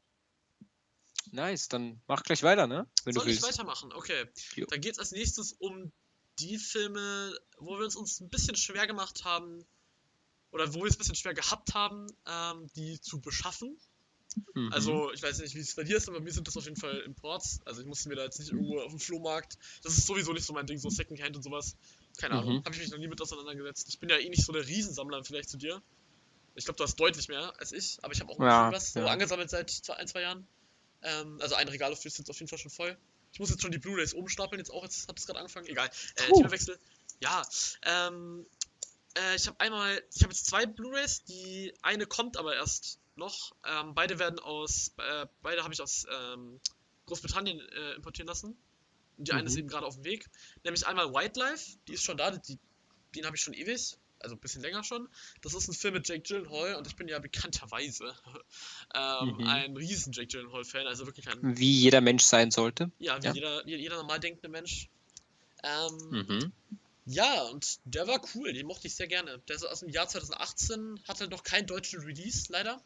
[1.31, 2.87] Nice, dann mach gleich weiter, ne?
[3.05, 3.53] Wenn Soll du ich willst.
[3.59, 3.93] weitermachen?
[3.93, 4.27] Okay.
[4.55, 4.67] Jo.
[4.67, 5.93] Dann geht es als nächstes um
[6.39, 9.67] die Filme, wo wir uns, uns ein bisschen schwer gemacht haben,
[10.51, 13.79] oder wo wir es ein bisschen schwer gehabt haben, ähm, die zu beschaffen.
[14.55, 14.73] Mhm.
[14.73, 16.65] Also, ich weiß nicht, wie es bei dir ist, aber bei mir sind das auf
[16.65, 17.61] jeden Fall Imports.
[17.65, 19.59] Also, ich musste mir da jetzt nicht irgendwo auf dem Flohmarkt.
[19.83, 21.77] Das ist sowieso nicht so mein Ding, so Secondhand und sowas.
[22.19, 22.57] Keine Ahnung.
[22.57, 22.65] Mhm.
[22.65, 23.89] Habe ich mich noch nie mit auseinandergesetzt.
[23.89, 25.83] Ich bin ja eh nicht so der Riesensammler vielleicht zu dir.
[26.55, 28.93] Ich glaube, du hast deutlich mehr als ich, aber ich habe auch Ja, schon was
[28.93, 29.07] so ja.
[29.07, 30.47] angesammelt seit zwei, ein, zwei Jahren.
[31.03, 32.97] Ähm, also, ein Regal ist jetzt auf jeden Fall schon voll.
[33.33, 35.67] Ich muss jetzt schon die Blu-Rays oben stapeln, jetzt auch, jetzt hat es gerade angefangen.
[35.67, 35.89] Egal.
[36.17, 36.39] Äh, Puh.
[36.39, 36.79] Themawechsel.
[37.21, 37.47] Ja,
[37.83, 38.47] ähm,
[39.19, 43.53] äh, ich habe einmal, ich habe jetzt zwei Blu-rays, die eine kommt aber erst noch.
[43.67, 46.61] Ähm, beide werden aus, äh, beide habe ich aus ähm,
[47.07, 48.57] Großbritannien äh, importieren lassen.
[49.17, 49.47] Und die eine Mhm.
[49.49, 50.27] ist eben gerade auf dem Weg.
[50.65, 52.59] Nämlich einmal Wildlife, die ist schon da, die,
[53.15, 55.09] den habe ich schon ewig, also ein bisschen länger schon.
[55.43, 58.15] Das ist ein Film mit Jake Gyllenhaal und ich bin ja bekannterweise
[58.95, 59.45] ähm, Mhm.
[59.47, 62.91] ein riesen Jake Gyllenhaal-Fan, also wirklich ein, Wie jeder Mensch sein sollte.
[62.99, 63.33] ja, wie Ja.
[63.33, 64.89] Jeder, jeder, jeder normal denkende Mensch.
[65.65, 66.53] Ähm, Mhm.
[67.11, 69.39] Ja, und der war cool, den mochte ich sehr gerne.
[69.49, 72.83] Der ist aus dem Jahr 2018, hatte noch keinen deutschen Release, leider.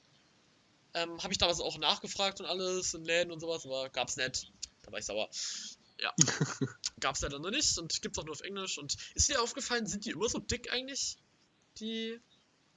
[0.95, 4.53] Ähm, Habe ich damals auch nachgefragt und alles in Läden und sowas, aber gab's nicht.
[4.83, 5.29] Da war ich sauer.
[5.99, 6.15] Ja.
[7.01, 8.79] gab's leider noch nicht und gibt's auch nur auf Englisch.
[8.79, 11.17] Und ist dir aufgefallen, sind die immer so dick eigentlich?
[11.79, 12.21] Die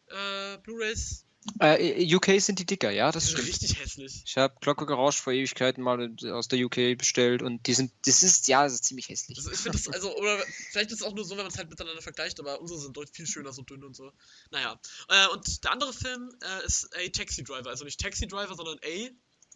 [0.07, 1.24] äh, Blu-Rays?
[1.59, 3.47] Äh, UK sind die dicker, ja, das stimmt.
[3.47, 4.23] richtig hässlich.
[4.25, 8.23] Ich habe Glocke gerauscht vor Ewigkeiten mal aus der UK bestellt und die sind, das
[8.23, 9.37] ist, ja, das ist ziemlich hässlich.
[9.37, 11.57] Das, ich finde das, also, oder vielleicht ist es auch nur so, wenn man es
[11.57, 14.11] halt miteinander vergleicht, aber unsere sind deutlich viel schöner, so dünn und so.
[14.49, 14.79] Naja.
[15.07, 17.69] Äh, und der andere Film äh, ist A Taxi Driver.
[17.69, 19.09] Also nicht Taxi Driver, sondern A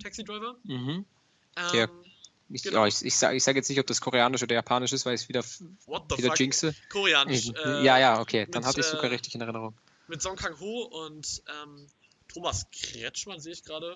[0.04, 0.58] Taxi Driver.
[0.64, 1.06] Mhm.
[1.56, 1.90] Ähm, Der-
[2.52, 2.82] Ich, Genau.
[2.82, 5.22] ja, ich, ich sage sag jetzt nicht, ob das koreanisch oder japanisch ist, weil ich
[5.22, 6.40] es wieder, wieder fuck?
[6.40, 6.74] jinxe.
[6.90, 7.50] Koreanisch.
[7.50, 9.76] Äh, ja, ja, okay, dann mit, hatte ich sogar äh, richtig in Erinnerung.
[10.10, 11.88] Mit Song Kang-ho und ähm,
[12.28, 13.96] Thomas Kretschmann sehe ich gerade.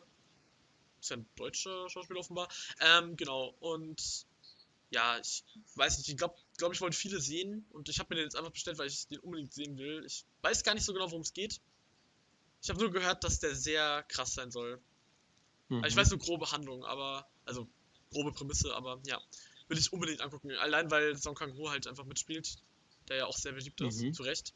[1.02, 2.48] Ist ja ein deutscher Schauspieler offenbar.
[2.80, 3.56] Ähm, genau.
[3.60, 4.28] Und
[4.92, 8.18] ja, ich weiß nicht, ich glaube, glaub, ich wollte viele sehen und ich habe mir
[8.18, 10.04] den jetzt einfach bestellt, weil ich den unbedingt sehen will.
[10.06, 11.60] Ich weiß gar nicht so genau, worum es geht.
[12.62, 14.80] Ich habe nur gehört, dass der sehr krass sein soll.
[15.72, 16.00] Also ich Mhm.
[16.00, 17.68] weiß nur grobe Handlung, aber also
[18.12, 19.20] grobe Prämisse, aber ja,
[19.68, 20.52] will ich unbedingt angucken.
[20.52, 22.56] Allein weil Song Kang-ho halt einfach mitspielt,
[23.10, 24.14] der ja auch sehr beliebt ist, Mhm.
[24.14, 24.54] zu Recht.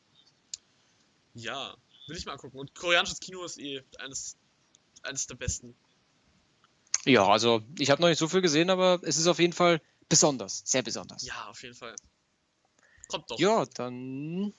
[1.38, 1.76] Ja,
[2.08, 2.58] will ich mal angucken.
[2.58, 4.38] Und koreanisches Kino ist eh eines,
[5.04, 5.76] eines der besten.
[7.06, 9.82] Ja, also ich habe noch nicht so viel gesehen, aber es ist auf jeden Fall
[10.10, 11.24] besonders, sehr besonders.
[11.26, 11.96] Ja, auf jeden Fall.
[13.08, 13.40] Kommt doch.
[13.40, 14.54] Ja, dann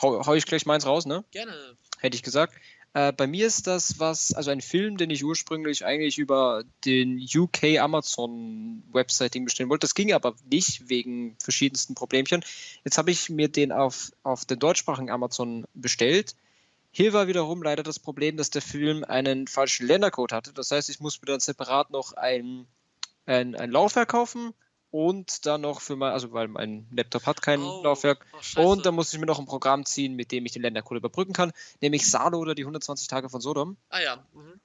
[0.00, 1.24] hau, hau ich gleich meins raus, ne?
[1.30, 1.76] Gerne.
[1.98, 2.54] Hätte ich gesagt.
[2.94, 7.18] Äh, bei mir ist das was, also ein Film, den ich ursprünglich eigentlich über den
[7.18, 9.84] UK Amazon Website bestellen wollte.
[9.84, 12.44] Das ging aber nicht wegen verschiedensten Problemchen.
[12.84, 16.36] Jetzt habe ich mir den auf, auf den deutschsprachigen Amazon bestellt.
[16.92, 20.52] Hier war wiederum leider das Problem, dass der Film einen falschen Ländercode hatte.
[20.52, 22.66] Das heißt, ich muss mir dann separat noch ein,
[23.26, 24.54] ein, ein Laufwerk kaufen
[24.94, 28.24] und dann noch für mein, also weil mein Laptop hat kein Oh, Laufwerk.
[28.54, 28.70] oh.
[28.70, 31.32] Und dann muss ich mir noch ein Programm ziehen, mit dem ich den Ländercode überbrücken
[31.32, 33.76] kann, nämlich Salo oder die 120 Tage von Sodom.
[33.88, 34.24] Ah ja.
[34.32, 34.60] Mhm.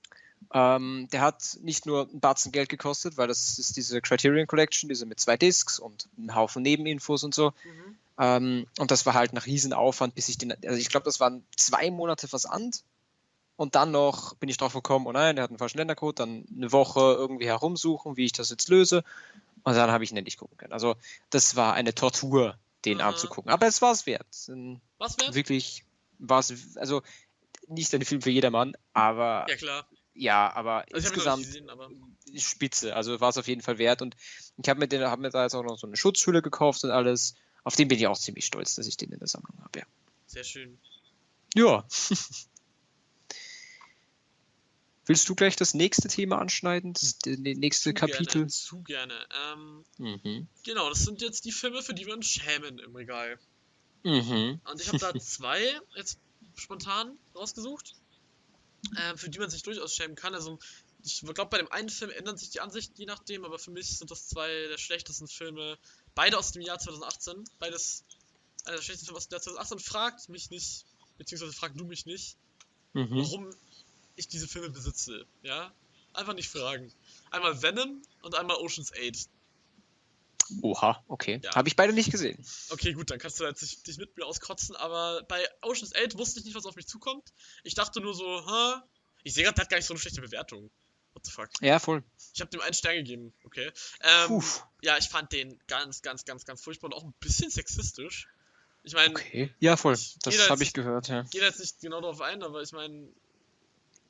[0.53, 4.87] Ähm, der hat nicht nur ein Batzen Geld gekostet, weil das ist diese Criterion Collection,
[4.87, 7.51] diese mit zwei Discs und einen Haufen Nebeninfos und so.
[7.63, 7.97] Mhm.
[8.19, 11.43] Ähm, und das war halt nach Riesenaufwand, bis ich den, also ich glaube, das waren
[11.55, 12.83] zwei Monate Versand.
[13.55, 16.45] Und dann noch bin ich drauf gekommen, oh nein, der hat einen falschen Ländercode, dann
[16.55, 19.03] eine Woche irgendwie herumsuchen, wie ich das jetzt löse.
[19.63, 20.73] Und dann habe ich ihn endlich gucken können.
[20.73, 20.95] Also,
[21.29, 23.09] das war eine Tortur, den Aha.
[23.09, 23.51] anzugucken.
[23.51, 24.25] Aber es war es wert.
[24.97, 25.35] Was wert?
[25.35, 25.83] wirklich
[26.17, 27.01] war es, also
[27.67, 29.87] nicht ein Film für jedermann, aber Ja klar.
[30.13, 31.89] ja, aber Also insgesamt gesehen, aber.
[32.35, 32.95] spitze.
[32.95, 34.01] Also war es auf jeden Fall wert.
[34.01, 34.15] Und
[34.61, 36.91] ich habe mir, den- hab mir da jetzt auch noch so eine Schutzhülle gekauft und
[36.91, 37.35] alles.
[37.63, 39.79] Auf den bin ich auch ziemlich stolz, dass ich den in der Sammlung habe.
[39.79, 39.85] Ja.
[40.25, 40.79] Sehr schön.
[41.55, 41.85] ja.
[45.09, 46.93] Willst du gleich das nächste Thema anschneiden?
[46.93, 48.27] Das, nächste Zu Kapitel?
[48.27, 49.27] Gerne, zu gerne.
[49.51, 50.47] Ähm, Mhm.
[50.63, 53.39] genau, das sind jetzt die Filme, für die wir uns schämen im Regal.
[54.03, 54.61] Mhm.
[54.63, 56.19] Und ich habe da zwei jetzt
[56.55, 57.95] spontan rausgesucht,
[58.99, 60.35] ähm, für die man sich durchaus schämen kann.
[60.35, 60.59] Also
[61.03, 63.97] ich glaube, bei dem einen Film ändert sich die Ansicht je nachdem, aber für mich
[63.97, 65.79] sind das zwei der schlechtesten Filme,
[66.13, 67.45] beide aus dem Jahr 2018.
[67.57, 68.05] Beides
[68.65, 69.79] einer der schlechtesten Filme aus dem Jahr 2018.
[69.79, 70.85] Fragt mich nicht,
[71.17, 72.37] beziehungsweise fragt du mich nicht,
[72.93, 73.17] Mhm.
[73.17, 73.49] warum
[74.19, 75.25] ich diese Filme besitze.
[75.41, 75.73] Ja?
[76.13, 76.91] Einfach nicht fragen.
[77.31, 79.29] Einmal Venom und einmal Ocean's 8.
[80.63, 81.39] Oha, okay.
[81.43, 81.55] Ja.
[81.55, 82.43] Habe ich beide nicht gesehen.
[82.69, 86.17] Okay, gut, dann kannst du jetzt dich, dich mit mir auskotzen, aber bei Ocean's 8
[86.17, 87.31] wusste ich nicht, was auf mich zukommt.
[87.63, 88.83] Ich dachte nur so, ha,
[89.23, 90.71] Ich sehe gerade, der hat gar nicht so eine schlechte Bewertung.
[91.13, 91.49] What the fuck?
[91.61, 92.03] Ja, voll.
[92.33, 93.71] Ich habe dem einen Stern gegeben, okay.
[94.01, 94.41] Ähm,
[94.81, 98.27] ja, ich fand den ganz, ganz, ganz, ganz furchtbar und auch ein bisschen sexistisch.
[98.83, 99.53] Ich meine, Okay.
[99.59, 99.93] Ja, voll.
[99.93, 101.23] Ich Das habe ich gehört, ja.
[101.23, 103.09] gehe da jetzt nicht genau darauf ein, aber ich meine,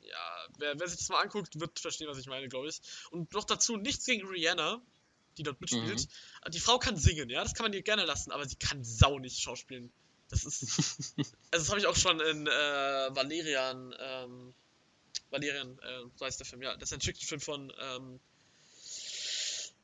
[0.09, 2.81] ja, wer, wer sich das mal anguckt, wird verstehen, was ich meine, glaube ich.
[3.11, 4.81] Und noch dazu nichts gegen Rihanna,
[5.37, 6.07] die dort mitspielt.
[6.49, 9.19] Die Frau kann singen, ja, das kann man ihr gerne lassen, aber sie kann sau
[9.19, 9.91] nicht schauspielen.
[10.29, 10.63] Das ist.
[11.17, 14.53] also, das habe ich auch schon in äh, Valerian, ähm,
[15.29, 18.19] Valerian, äh, so heißt der Film, ja, das ist ein Chicken-Film von, ähm,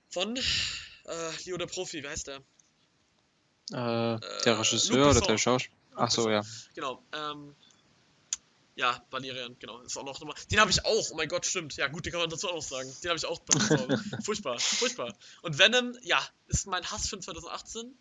[0.10, 2.42] von, äh, Leo der Profi, wie heißt der?
[3.72, 5.76] Äh, Äh, der Regisseur oder der Schauspieler?
[5.96, 6.44] Ach so, ja.
[6.74, 7.56] Genau, ähm.
[8.78, 9.80] Ja, Valerian, genau.
[9.82, 10.36] Ist auch noch nochmal.
[10.52, 11.76] Den habe ich auch, oh mein Gott, stimmt.
[11.78, 12.94] Ja, gut, den kann man dazu auch noch sagen.
[13.02, 13.40] Den habe ich auch.
[14.24, 15.16] Furchtbar, furchtbar.
[15.44, 17.94] Und Venom, ja, ist mein Hassfilm 2018.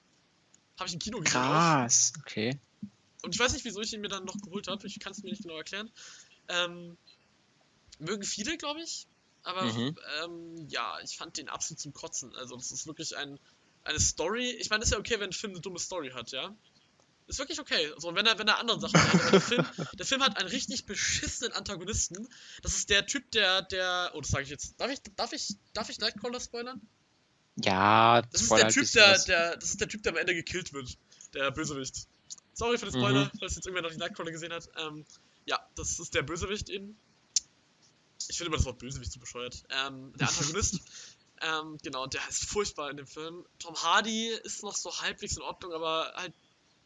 [0.79, 1.41] Habe ich im Kino gesehen.
[1.41, 1.45] auch.
[1.45, 2.13] Krass.
[2.19, 2.59] Okay.
[3.23, 4.85] Und ich weiß nicht, wieso ich ihn mir dann noch geholt habe.
[4.89, 5.91] Ich kann es mir nicht genau erklären.
[6.49, 6.97] Ähm,
[8.01, 9.07] mögen viele, glaube ich.
[9.45, 9.97] Aber Mhm.
[10.25, 12.35] ähm, ja, ich fand den absolut zum Kotzen.
[12.35, 13.39] Also, das ist wirklich ein,
[13.85, 14.51] eine Story.
[14.51, 16.53] Ich meine, ist ja okay, wenn ein Film eine dumme Story hat, ja.
[17.27, 17.91] Ist wirklich okay.
[17.95, 19.33] Also, wenn er, wenn er andere Sachen hat.
[19.33, 19.67] Der Film,
[19.99, 22.29] der Film hat einen richtig beschissenen Antagonisten.
[22.63, 24.13] Das ist der Typ, der, der.
[24.15, 24.79] Oh, das sage ich jetzt.
[24.79, 26.81] Darf ich, darf ich, darf ich Nightcrawler spoilern?
[27.57, 30.73] Ja, Das ist der Typ, der, der, das ist der Typ, der am Ende gekillt
[30.73, 30.99] wird.
[31.33, 32.07] Der Bösewicht.
[32.53, 33.01] Sorry für den Mhm.
[33.01, 34.69] Spoiler, falls jetzt irgendwer noch die Nightcrawler gesehen hat.
[34.77, 35.05] Ähm,
[35.47, 36.97] ja, das ist der Bösewicht eben.
[38.29, 39.65] Ich finde immer das Wort Bösewicht zu bescheuert.
[39.71, 40.81] Ähm, der Antagonist.
[41.43, 43.45] ähm, genau, der ist furchtbar in dem Film.
[43.59, 46.33] Tom Hardy ist noch so halbwegs in Ordnung, aber halt,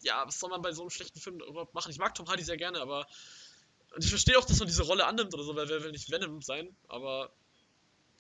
[0.03, 1.91] ja, was soll man bei so einem schlechten Film überhaupt machen?
[1.91, 3.07] Ich mag Tom Hardy sehr gerne, aber.
[3.95, 6.11] Und ich verstehe auch, dass man diese Rolle annimmt oder so, weil wer will nicht
[6.11, 7.33] Venom sein, aber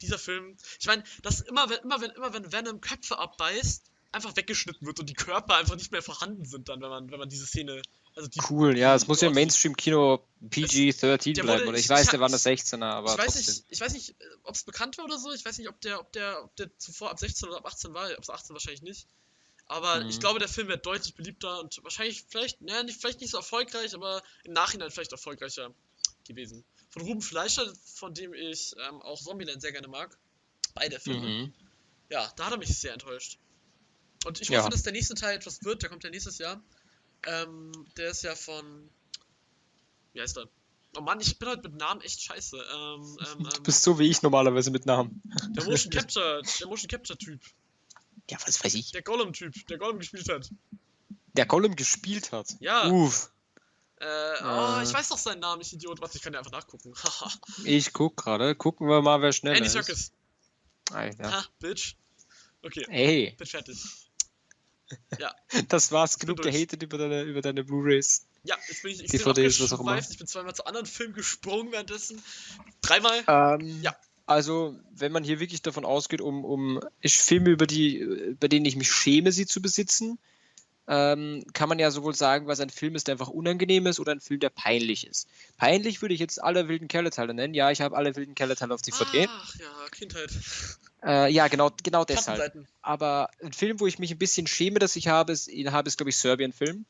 [0.00, 0.56] dieser Film.
[0.80, 4.98] Ich meine, dass immer, wenn, immer, wenn, immer, wenn Venom Köpfe abbeißt, einfach weggeschnitten wird
[5.00, 7.82] und die Körper einfach nicht mehr vorhanden sind, dann, wenn man, wenn man diese Szene.
[8.14, 9.34] Also die, Cool, ja, es muss ja im.
[9.34, 11.60] Mainstream-Kino PG-13 der bleiben.
[11.60, 13.54] wurde- Oder ich ich- weiß, ich der war eine 16er, aber ich weiß trotzdem.
[13.54, 14.14] nicht, ich weiß nicht,
[14.44, 15.32] ob es bekannt war oder so.
[15.32, 17.92] Ich weiß nicht, ob der, ob der, ob der zuvor ab 16 oder ab 18
[17.92, 18.10] war.
[18.10, 19.06] Ab 18 wahrscheinlich nicht.
[19.68, 20.08] Aber Mhm.
[20.08, 23.36] ich glaube, der Film wäre deutlich beliebter und wahrscheinlich, vielleicht, naja, nicht, vielleicht nicht so
[23.36, 25.74] erfolgreich, aber im Nachhinein vielleicht erfolgreicher
[26.26, 26.64] gewesen.
[26.90, 30.18] Von Ruben Fleischer, von dem ich ähm, auch Zombieland sehr gerne mag.
[30.74, 31.26] Beide Filme.
[31.26, 31.52] Mhm.
[32.10, 33.38] Ja, da hat er mich sehr enttäuscht.
[34.24, 34.58] Und ich Ja.
[34.60, 35.82] hoffe, dass der nächste Teil etwas wird.
[35.82, 36.62] Der kommt ja nächstes Jahr.
[37.26, 38.90] Ähm, der ist ja von.
[40.14, 40.48] Wie heißt er?
[40.96, 42.56] Oh Mann, ich bin heute mit Namen echt scheiße.
[42.56, 45.22] Ähm, ähm, Du bist so wie ich normalerweise mit Namen.
[45.56, 47.40] der Motion Capture, der Motion Capture Typ,
[48.30, 48.92] Ja, was weiß ich.
[48.92, 50.50] der Gollum Typ, der Gollum gespielt hat.
[51.34, 52.54] Der Gollum gespielt hat.
[52.60, 52.88] Ja.
[52.90, 53.30] Uff.
[54.00, 54.84] Äh, oh, Äh.
[54.84, 56.00] ich weiß doch seinen Namen, ich Idiot.
[56.00, 56.92] Warte, ich kann ja einfach nachgucken.
[57.64, 58.54] Ich guck gerade.
[58.54, 59.72] Gucken wir mal, wer schneller Andy ist.
[59.72, 60.12] Serkis.
[60.92, 61.32] Alter.
[61.32, 61.96] Ha, Bitch.
[62.62, 63.78] Okay, Ey, bin fertig.
[65.68, 66.18] das war's.
[66.18, 68.26] Genug gehatet über deine, über deine Blu-Rays.
[68.44, 69.98] Ja, jetzt bin ich extrem DVDs, was auch immer.
[69.98, 72.22] Ich bin zweimal zu anderen Filmen gesprungen währenddessen.
[72.80, 73.22] Dreimal.
[73.26, 73.94] Ähm, Ja.
[74.28, 78.66] Also, wenn man hier wirklich davon ausgeht, um, um ich Filme, über die, bei denen
[78.66, 80.18] ich mich schäme, sie zu besitzen,
[80.86, 84.12] ähm, kann man ja sowohl sagen, was ein Film ist, der einfach unangenehm ist, oder
[84.12, 85.28] ein Film, der peinlich ist.
[85.56, 87.54] Peinlich würde ich jetzt alle wilden Kerle-Teile nennen.
[87.54, 89.28] Ja, ich habe alle wilden Kerle-Teile auf DVD.
[89.30, 90.30] Ach ja, Kindheit.
[91.02, 92.52] Äh, ja, genau, genau deshalb.
[92.82, 95.88] Aber ein Film, wo ich mich ein bisschen schäme, dass ich habe, ist, ihn habe,
[95.88, 96.84] ist glaube ich, Serbien-Film.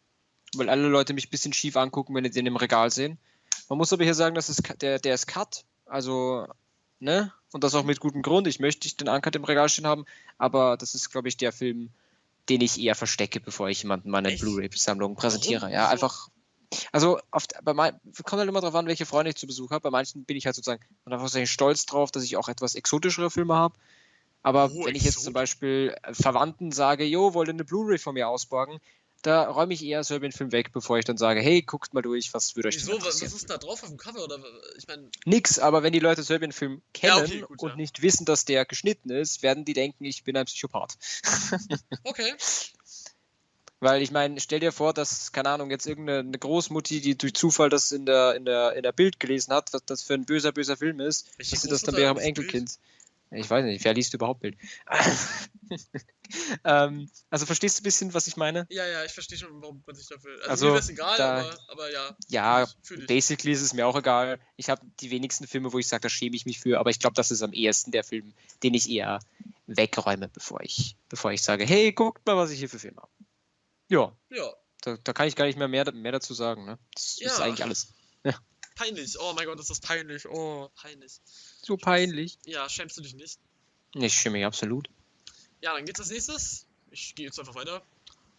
[0.56, 3.16] Weil alle Leute mich ein bisschen schief angucken, wenn sie den im Regal sehen.
[3.68, 5.64] Man muss aber hier sagen, dass es, der, der ist Cut.
[5.86, 6.48] Also,
[7.00, 7.32] ne?
[7.52, 8.46] Und das auch mit gutem Grund.
[8.46, 10.04] Ich möchte nicht den Uncut im Regal stehen haben,
[10.36, 11.90] aber das ist, glaube ich, der Film,
[12.48, 14.34] den ich eher verstecke, bevor ich jemandem meine?
[14.34, 15.62] Blu-ray-Sammlung präsentiere.
[15.62, 15.74] Warum?
[15.74, 16.28] Ja, einfach.
[16.92, 19.80] Also, oft, bei mein, kommt halt immer darauf an, welche Freunde ich zu Besuch habe.
[19.80, 22.74] Bei manchen bin ich halt sozusagen und einfach sehr stolz drauf, dass ich auch etwas
[22.74, 23.74] exotischere Filme habe.
[24.42, 27.98] Aber Oh, wenn ich jetzt zum Beispiel äh, Verwandten sage, jo, wollt ihr eine Blu-ray
[27.98, 28.78] von mir ausborgen,
[29.22, 32.54] da räume ich eher Serbien-Film weg, bevor ich dann sage, hey, guckt mal durch, was
[32.54, 32.92] würde euch Wieso?
[32.92, 33.36] Was, was interessieren?
[33.36, 34.22] ist da drauf auf dem Cover?
[34.22, 34.38] Oder
[34.76, 37.76] ich meine, Nix, aber wenn die Leute Serbien-Film kennen Ja, okay, gut, und ja.
[37.76, 40.96] nicht wissen, dass der geschnitten ist, werden die denken, ich bin ein Psychopath.
[42.04, 42.34] okay.
[43.80, 47.34] Weil ich meine, stell dir vor, dass, keine Ahnung, jetzt irgendeine eine Großmutti, die durch
[47.34, 50.24] Zufall das in der, in der, in der Bild gelesen hat, was das für ein
[50.24, 52.78] böser, böser Film ist, dass sie das dann bei ihrem Enkelkind.
[53.30, 54.56] Ich weiß nicht, wer liest überhaupt Bild?
[56.64, 58.66] ähm, also verstehst du ein bisschen, was ich meine?
[58.70, 60.32] Ja, ja, ich verstehe schon, warum man sich dafür.
[60.38, 62.16] Also, Also, mir wäre es egal, da- aber, aber ja.
[62.28, 64.40] Ja, ich, basically ist es mir auch egal.
[64.56, 66.98] Ich habe die wenigsten Filme, wo ich sage, da schäme ich mich für, aber ich
[67.00, 69.20] glaube, das ist am ehesten der Film, den ich eher
[69.66, 73.12] wegräume, bevor ich, bevor ich sage, hey, guckt mal, was ich hier für Filme habe.
[73.90, 74.50] Ja, Ja,
[74.82, 76.64] da, da kann ich gar nicht mehr, mehr, mehr dazu sagen.
[76.64, 76.78] Ne?
[76.94, 77.38] Das ist Ja.
[77.38, 77.92] eigentlich alles.
[78.74, 79.16] peinlich.
[79.18, 80.26] Oh mein Gott, ist das peinlich.
[80.28, 81.20] Oh, peinlich.
[81.68, 82.38] So peinlich.
[82.46, 83.38] Ja, schämst du dich nicht?
[83.94, 84.88] Ich schäme mich absolut.
[85.60, 86.66] Ja, dann geht's als nächstes.
[86.90, 87.82] Ich gehe jetzt einfach weiter.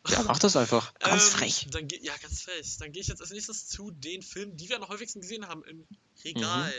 [0.08, 0.92] Ja, mach das einfach.
[1.00, 1.68] Ganz Ähm, frech.
[1.70, 2.78] Dann ja, ganz frech.
[2.80, 5.64] Dann gehe ich jetzt als nächstes zu den Filmen, die wir am häufigsten gesehen haben
[5.66, 5.86] im
[6.24, 6.74] Regal.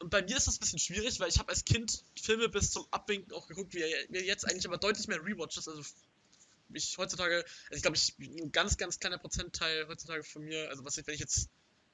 [0.00, 2.70] Und bei mir ist das ein bisschen schwierig, weil ich habe als Kind Filme bis
[2.70, 5.68] zum Abwinken auch geguckt, wie mir jetzt eigentlich aber deutlich mehr Rewatches.
[5.68, 5.82] Also
[6.74, 10.84] ich heutzutage, also ich glaube, ich ein ganz, ganz kleiner Prozentteil heutzutage von mir, also
[10.84, 11.48] was ich, wenn ich jetzt,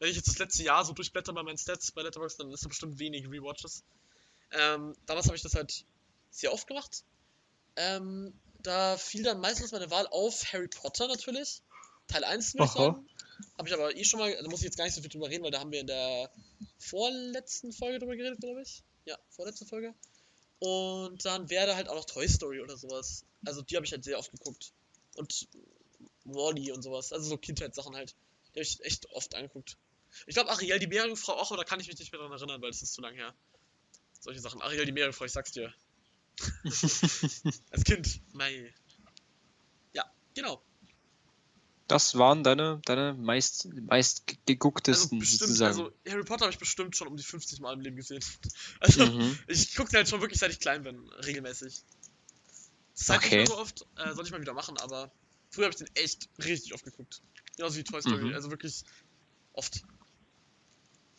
[0.04, 2.62] wenn ich jetzt das letzte Jahr so durchblätter bei meinen Stats bei Letterboxd, dann ist
[2.62, 3.84] da bestimmt wenig Rewatches.
[4.52, 5.86] Ähm, damals habe ich das halt
[6.30, 7.04] sehr oft gemacht.
[7.76, 11.62] Ähm, da fiel dann meistens meine Wahl auf Harry Potter natürlich.
[12.06, 13.08] Teil 1 würde ich sagen.
[13.56, 15.30] Habe ich aber eh schon mal, da muss ich jetzt gar nicht so viel drüber
[15.30, 16.30] reden, weil da haben wir in der
[16.78, 18.82] vorletzten Folge drüber geredet, glaube ich.
[19.06, 19.94] Ja, vorletzte Folge.
[20.58, 23.24] Und dann wäre da halt auch noch Toy Story oder sowas.
[23.46, 24.74] Also die habe ich halt sehr oft geguckt.
[25.14, 25.48] Und
[26.24, 27.10] Wally und sowas.
[27.10, 28.14] Also so Kindheitssachen halt.
[28.50, 29.78] Die habe ich echt oft angeguckt.
[30.26, 32.60] Ich glaube Ariel die Meerjungfrau auch, aber da kann ich mich nicht mehr dran erinnern,
[32.62, 33.34] weil das ist zu lang her.
[34.20, 34.62] Solche Sachen.
[34.62, 35.72] Ariel die Meerjungfrau, ich sag's dir.
[37.70, 38.20] Als Kind.
[38.32, 38.74] Mei.
[39.92, 40.62] Ja, genau.
[41.86, 45.68] Das waren deine, deine meist, meist gegucktesten also bestimmt, sozusagen.
[45.68, 48.24] Also Harry Potter habe ich bestimmt schon um die 50 Mal im Leben gesehen.
[48.80, 49.38] Also Mhm.
[49.48, 51.82] ich gucke halt schon wirklich seit ich klein bin, regelmäßig.
[52.96, 53.36] Nicht Okay.
[53.36, 55.12] mehr so oft, äh, soll ich mal wieder machen, aber
[55.50, 57.20] früher habe ich den echt richtig oft geguckt.
[57.56, 58.34] Genauso wie Toy Story, Mhm.
[58.34, 58.82] also wirklich
[59.52, 59.82] oft.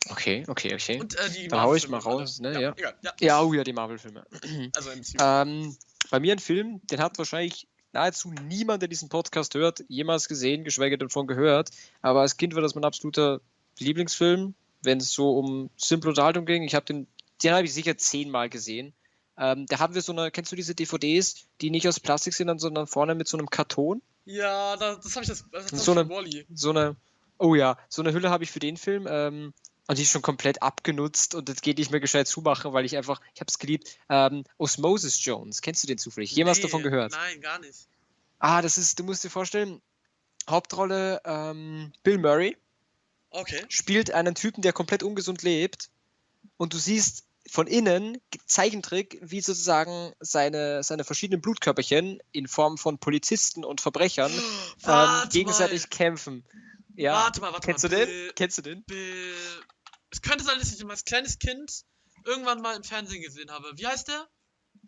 [0.10, 1.00] Okay, okay, okay.
[1.00, 2.54] Und äh, die Dann hau ich mal raus, alle.
[2.54, 2.74] ne, ja.
[2.76, 3.14] Egal, ja.
[3.20, 4.26] Ja, oh ja, die Marvel-Filme.
[4.76, 5.18] Also MCU.
[5.20, 5.76] Ähm,
[6.12, 10.64] bei mir ein Film, den hat wahrscheinlich nahezu niemand, der diesen Podcast hört, jemals gesehen,
[10.64, 11.70] geschweige denn von gehört.
[12.02, 13.42] Aber als Kind war das mein absoluter
[13.80, 16.64] Lieblingsfilm, wenn es so um simple Unterhaltung ging.
[16.64, 17.08] Ich habe den,
[17.44, 18.94] den habe ich sicher zehnmal gesehen.
[19.38, 22.60] Ähm, da haben wir so eine, kennst du diese DVDs, die nicht aus Plastik sind,
[22.60, 24.02] sondern vorne mit so einem Karton?
[24.26, 26.46] ja, da, das habe ich das, das hab So ich eine-.
[26.54, 26.96] So eine,
[27.38, 29.08] oh ja, so eine Hülle habe ich für den Film.
[29.10, 29.54] Ähm,
[29.88, 32.98] und die ist schon komplett abgenutzt und das geht nicht mehr gescheit zumachen, weil ich
[32.98, 33.98] einfach, ich habe es geliebt.
[34.10, 36.32] Ähm, Osmosis Jones, kennst du den zufällig?
[36.32, 37.12] Jemals Nee, davon gehört?
[37.12, 37.88] Nein, gar nicht.
[38.40, 39.82] Ah, das ist, du musst dir vorstellen,
[40.50, 42.58] Hauptrolle ähm, Bill Murray
[43.30, 43.62] Okay.
[43.68, 45.90] spielt einen Typen, der komplett ungesund lebt
[46.58, 52.98] und du siehst von innen Zeichentrick, wie sozusagen seine, seine verschiedenen Blutkörperchen in Form von
[52.98, 54.32] Polizisten und Verbrechern
[54.88, 56.44] ähm, gegenseitig kämpfen.
[56.96, 57.98] Ja, Warte mal, warte kennst du mal.
[57.98, 58.08] den?
[58.08, 58.84] Bill- Kennst du den?
[58.84, 59.36] Bill.
[60.12, 61.84] Es könnte sein, dass ich ihn als kleines Kind
[62.26, 63.72] irgendwann mal im Fernsehen gesehen habe.
[63.76, 64.28] Wie heißt der?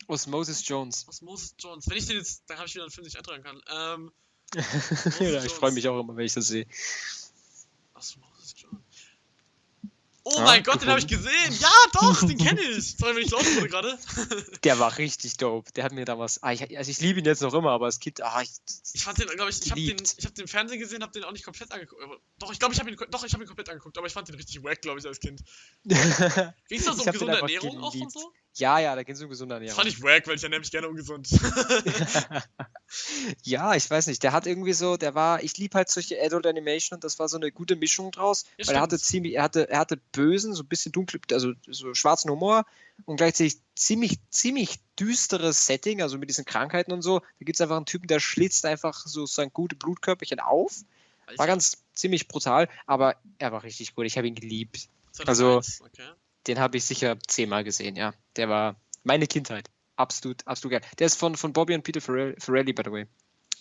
[0.08, 1.08] Osmosis Jones.
[1.08, 1.88] Aus Moses Jones.
[1.89, 3.62] Wenn ich den jetzt, dann habe ich wieder einen Film, den ich eintragen kann.
[3.70, 4.12] Ähm,
[5.20, 6.65] ja, ich freue mich auch immer, wenn ich das sehe.
[7.93, 8.84] aus Moses Jones.
[10.29, 11.57] Oh mein Gott, den habe ich gesehen.
[11.59, 12.95] Ja, doch, den kenne ich.
[12.97, 13.97] Sorry, wenn ich laut wurde gerade.
[14.63, 15.71] Der war richtig dope.
[15.71, 17.99] Der hat mir damals, ah, ich, also ich liebe ihn jetzt noch immer, aber als
[17.99, 18.49] Kind, ah, ich,
[18.93, 21.23] Ich fand den, glaube ich, ich habe den, ich habe den Fernsehen gesehen, habe den
[21.23, 22.01] auch nicht komplett angeguckt.
[22.39, 24.27] Doch, ich glaube, ich habe ihn, doch, ich habe ihn komplett angeguckt, aber ich fand
[24.27, 25.41] den richtig wack, glaube ich, als Kind.
[25.85, 25.95] Ging
[26.79, 28.33] es da so um hab gesunde Ernährung auch und so?
[28.55, 29.77] ja, ja, da geht es um gesunde Das Ernährung.
[29.83, 31.29] fand ich wack, weil ich ernähre mich gerne ungesund.
[33.43, 34.23] Ja, ich weiß nicht.
[34.23, 37.27] Der hat irgendwie so, der war, ich liebe halt solche Adult Animation und das war
[37.27, 39.07] so eine gute Mischung draus, Ja, weil er hatte stimmt.
[39.07, 42.65] ziemlich, er hatte, er hatte bösen, so ein bisschen dunkel, also so schwarzen Humor
[43.06, 47.19] und gleichzeitig ziemlich, ziemlich düsteres Setting, also mit diesen Krankheiten und so.
[47.19, 50.73] Da gibt es einfach einen Typen, der schlitzt einfach so sein gute Blutkörperchen auf.
[51.36, 54.06] War ganz ziemlich brutal, aber er war richtig gut.
[54.06, 54.89] Ich habe ihn geliebt.
[55.25, 56.10] also- 2001, okay.
[56.47, 58.13] Den habe ich sicher zehnmal gesehen, ja.
[58.38, 59.69] Der war meine Kindheit.
[59.97, 60.91] Absolut, absolut geil.
[60.99, 63.06] Der ist von, von Bobby und Peter Farrelly, by the way.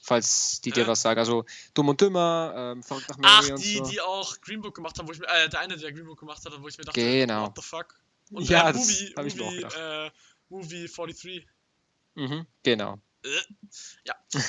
[0.07, 0.87] Falls die dir Äh?
[0.87, 1.19] was sagen.
[1.19, 3.85] Also Dumm und Dümmer, ähm, Verrückt nach Ach, Mary und die, so.
[3.87, 6.21] die auch Green Book gemacht haben, wo ich mir, äh, der eine, der Green Book
[6.21, 7.47] gemacht hat, wo ich mir dachte, Genau.
[7.47, 7.99] what the fuck?
[8.31, 10.11] Und Ja, äh, das Movie, hab ich mir auch Movie, äh,
[10.49, 11.47] Movie 43.
[12.15, 13.01] Mhm, genau.
[13.25, 13.29] Äh,
[14.05, 14.15] ja.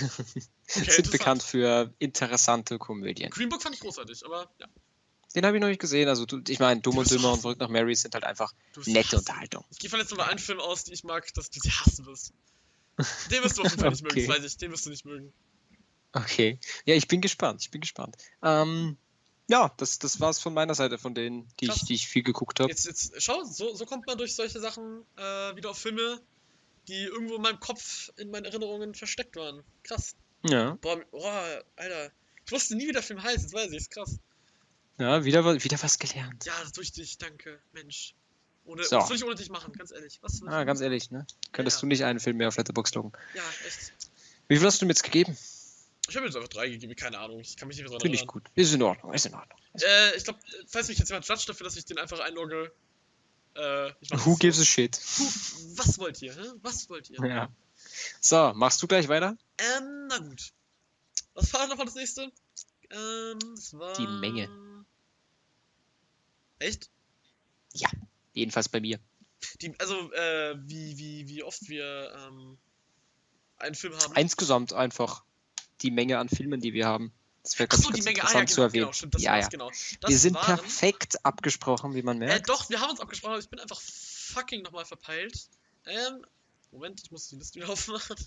[0.70, 3.30] Okay, Sind bekannt für interessante Komödien.
[3.32, 4.68] Green Book fand ich großartig, aber ja.
[5.34, 6.10] Den habe ich noch nicht gesehen.
[6.10, 7.40] Also, du, ich meine, Dumm und Dümmer und.
[7.42, 8.54] Verrückt nach Mary sind halt einfach
[8.86, 9.18] nette.
[9.18, 9.64] Unterhaltung.
[9.72, 12.06] Ich gehe von jetzt mal einen Film aus, die ich mag, dass du sie hassen
[12.06, 12.34] wirst.
[13.32, 14.28] Den wirst du auf jeden Fall nicht mögen, Okay.
[14.28, 14.58] das weiß ich.
[14.58, 15.32] Den wirst du nicht mögen.
[16.14, 16.60] Okay.
[16.86, 17.62] Ja, ich bin gespannt.
[17.62, 18.16] Ich bin gespannt.
[18.42, 18.98] Ähm,
[19.48, 22.24] ja, das, das war es von meiner Seite, von denen, die, ich, die ich viel
[22.24, 22.70] geguckt habe.
[22.70, 26.22] Jetzt, jetzt, schau, so, so kommt man durch solche Sachen äh, wieder auf Filme,
[26.88, 29.64] die irgendwo in meinem Kopf, in meinen Erinnerungen versteckt waren.
[29.84, 30.16] Krass.
[30.44, 32.12] Ja, Boah, boah Alter.
[32.46, 34.20] Ich wusste nie, wie der Film heißt, jetzt weiß ich, ist krass.
[34.98, 36.46] ja wieder, wieder was gelernt.
[36.46, 38.14] Ja, durch dich, danke, Mensch.
[38.66, 38.98] Ohne, So.
[38.98, 40.20] Was will ich ohne dich machen, ganz ehrlich?
[40.22, 41.26] Was Ah, ganz ehrlich, ne?
[41.54, 41.82] Könntest Ja.
[41.82, 43.12] du nicht einen Film mehr auf Letterboxd loggen?
[43.12, 43.24] machen?
[43.34, 43.94] Ja, echt.
[44.50, 45.38] Wie viel hast du mir jetzt gegeben?
[46.10, 47.40] Ich habe jetzt einfach drei gegeben, keine Ahnung.
[47.40, 48.44] Ich kann mich nicht mehr dran Finde ich erinnern.
[48.44, 48.52] gut.
[48.56, 49.58] Ist in Ordnung, ist in Ordnung.
[49.74, 52.72] Äh, ich glaube, falls mich jetzt jemand judgt dafür, dass ich den einfach einlogge.
[53.56, 54.62] Äh, ich Who das gives so.
[54.62, 54.96] a shit?
[54.96, 55.24] Who,
[55.78, 56.52] was wollt ihr, hä?
[56.62, 57.26] Was wollt ihr?
[57.26, 57.50] Ja.
[58.22, 59.38] So, machst du gleich weiter?
[59.58, 60.54] Ähm, na gut.
[61.34, 62.32] Was war nochmal das nächste?
[62.90, 63.94] Ähm, das war.
[63.94, 64.86] Die Menge.
[66.60, 66.90] Echt?
[68.34, 69.00] Jedenfalls bei mir.
[69.62, 72.58] Die, also, äh, wie, wie, wie oft wir, ähm,
[73.58, 74.16] einen Film haben.
[74.16, 75.24] Insgesamt einfach
[75.82, 77.12] die Menge an Filmen, die wir haben.
[77.44, 78.82] Das wäre ganz, so, die ganz Menge, ah, ja, interessant zu genau, erwähnen.
[78.84, 79.48] genau, stimmt, ja, ja.
[79.48, 79.72] genau.
[80.06, 82.50] Wir sind waren, perfekt abgesprochen, wie man Äh, merkt.
[82.50, 85.48] doch, wir haben uns abgesprochen, aber ich bin einfach fucking nochmal verpeilt.
[85.86, 86.26] Ähm,
[86.72, 88.18] Moment, ich muss die Liste wieder aufmachen.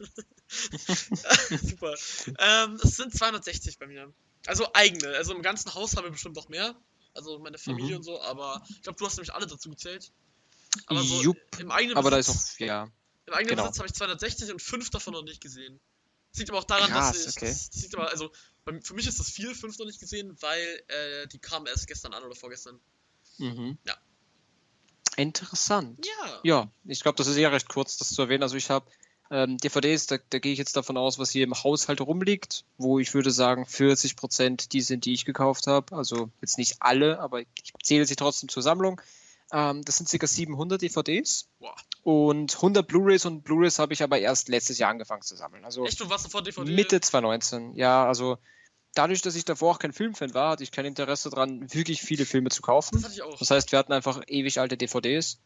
[0.48, 1.94] Super.
[2.38, 4.12] Ähm, es sind 260 bei mir.
[4.46, 5.08] Also eigene.
[5.16, 6.74] Also im ganzen Haus haben wir bestimmt noch mehr.
[7.12, 7.96] Also meine Familie Mhm.
[7.96, 10.12] und so, aber ich glaube, du hast nämlich alle dazu gezählt.
[10.86, 12.88] Aber so Jupp, im eigenen aber da ist Besitz, auch, ja.
[13.26, 13.62] im eigenen genau.
[13.64, 15.80] Besitz habe ich 260 und fünf davon noch nicht gesehen.
[16.32, 17.36] Das liegt aber auch daran, Krass, dass ich.
[17.36, 17.48] okay.
[17.48, 18.30] Das, das liegt aber, also,
[18.82, 22.14] für mich ist das viel, fünf noch nicht gesehen, weil äh, die kamen erst gestern
[22.14, 22.78] an oder vorgestern.
[23.38, 23.78] Mhm.
[23.86, 23.96] Ja.
[25.16, 26.06] Interessant.
[26.06, 26.40] Ja.
[26.42, 28.42] Ja, ich glaube, das ist eher recht kurz, das zu erwähnen.
[28.42, 28.90] Also ich habe
[29.30, 32.98] ähm, DVDs, da, da gehe ich jetzt davon aus, was hier im Haushalt rumliegt, wo
[32.98, 35.96] ich würde sagen, 40 Prozent die sind, die ich gekauft habe.
[35.96, 39.00] Also jetzt nicht alle, aber ich zähle sie trotzdem zur Sammlung.
[39.52, 40.26] Ähm, das sind ca.
[40.26, 41.74] 700 DVDs Boah.
[42.02, 45.64] Und 100 Blu-rays und Blu-rays habe ich aber erst letztes Jahr angefangen zu sammeln.
[45.64, 46.70] Also Echt, du warst davor DVD?
[46.70, 47.74] Mitte 2019.
[47.74, 48.38] Ja, also
[48.94, 52.24] dadurch, dass ich davor auch kein Filmfan war, hatte ich kein Interesse daran, wirklich viele
[52.24, 52.96] Filme zu kaufen.
[52.96, 53.38] Das hatte ich auch.
[53.38, 55.38] Das heißt, wir hatten einfach ewig alte DVDs.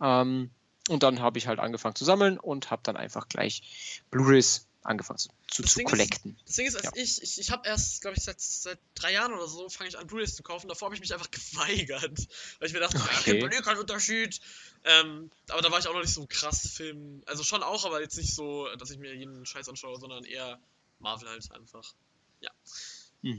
[0.00, 0.50] Ähm,
[0.88, 5.18] und dann habe ich halt angefangen zu sammeln und habe dann einfach gleich Blu-rays angefangen
[5.18, 6.38] zu, zu, zu Ding ist- collecten.
[6.46, 6.90] Das Ding ist, als Ja.
[6.94, 9.98] ich, ich, ich habe erst, glaube ich, seit, seit drei Jahren oder so, fange ich
[9.98, 10.68] an, Blu-rays zu kaufen.
[10.68, 12.18] Davor habe ich mich einfach geweigert.
[12.58, 13.40] Weil ich mir dachte, okay.
[13.40, 14.40] Ja, keinen Unterschied.
[14.84, 17.22] Ähm, aber da war ich auch noch nicht so krass Film.
[17.26, 20.58] Also schon auch, aber jetzt nicht so, dass ich mir jeden Scheiß anschaue, sondern eher
[20.98, 21.94] Marvel halt einfach.
[22.40, 22.48] Ich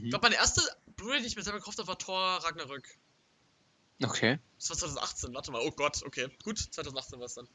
[0.00, 0.08] Mhm.
[0.08, 0.62] glaube, meine erste
[0.96, 2.88] Blu-ray, die ich mir selber gekauft habe, war Thor Ragnarök.
[4.02, 4.38] Okay.
[4.58, 5.60] Das war 2018, warte mal.
[5.64, 6.28] Oh Gott, okay.
[6.42, 7.48] Gut, 2018 war es dann.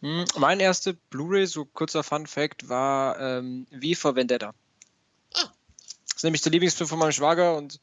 [0.00, 0.24] Mhm.
[0.38, 4.54] Mein erste Blu-ray, so kurzer Fun-Fact, war ähm, V for Vendetta.
[5.34, 5.52] Ah.
[6.06, 7.80] Das ist nämlich der Lieblingsfilm von meinem Schwager und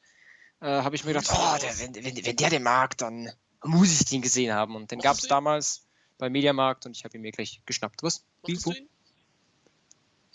[0.60, 3.32] äh, habe ich mir gedacht, oh, der, wenn, wenn, wenn der den mag, dann
[3.64, 4.76] muss ich den gesehen haben.
[4.76, 5.86] Und den gab es damals
[6.18, 8.04] beim Mediamarkt und ich habe ihn mir gleich geschnappt.
[8.04, 8.24] Was?
[8.46, 8.90] Wie, du ihn?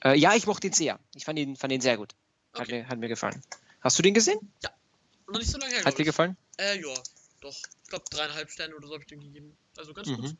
[0.04, 0.98] Äh, ja, ich mochte ihn sehr.
[1.14, 2.14] Ich fand ihn, fand ihn sehr gut.
[2.54, 2.82] Hat, Okay.
[2.82, 3.42] mir, hat mir gefallen.
[3.80, 4.38] Hast du den gesehen?
[5.26, 6.36] Noch nicht so lange her, Hat dir gefallen?
[6.56, 6.94] Äh, ja.
[7.40, 7.56] Doch.
[7.84, 9.56] Ich glaube, dreieinhalb Sterne oder so habe ich dem gegeben.
[9.76, 10.22] Also ganz gut.
[10.22, 10.38] Mhm.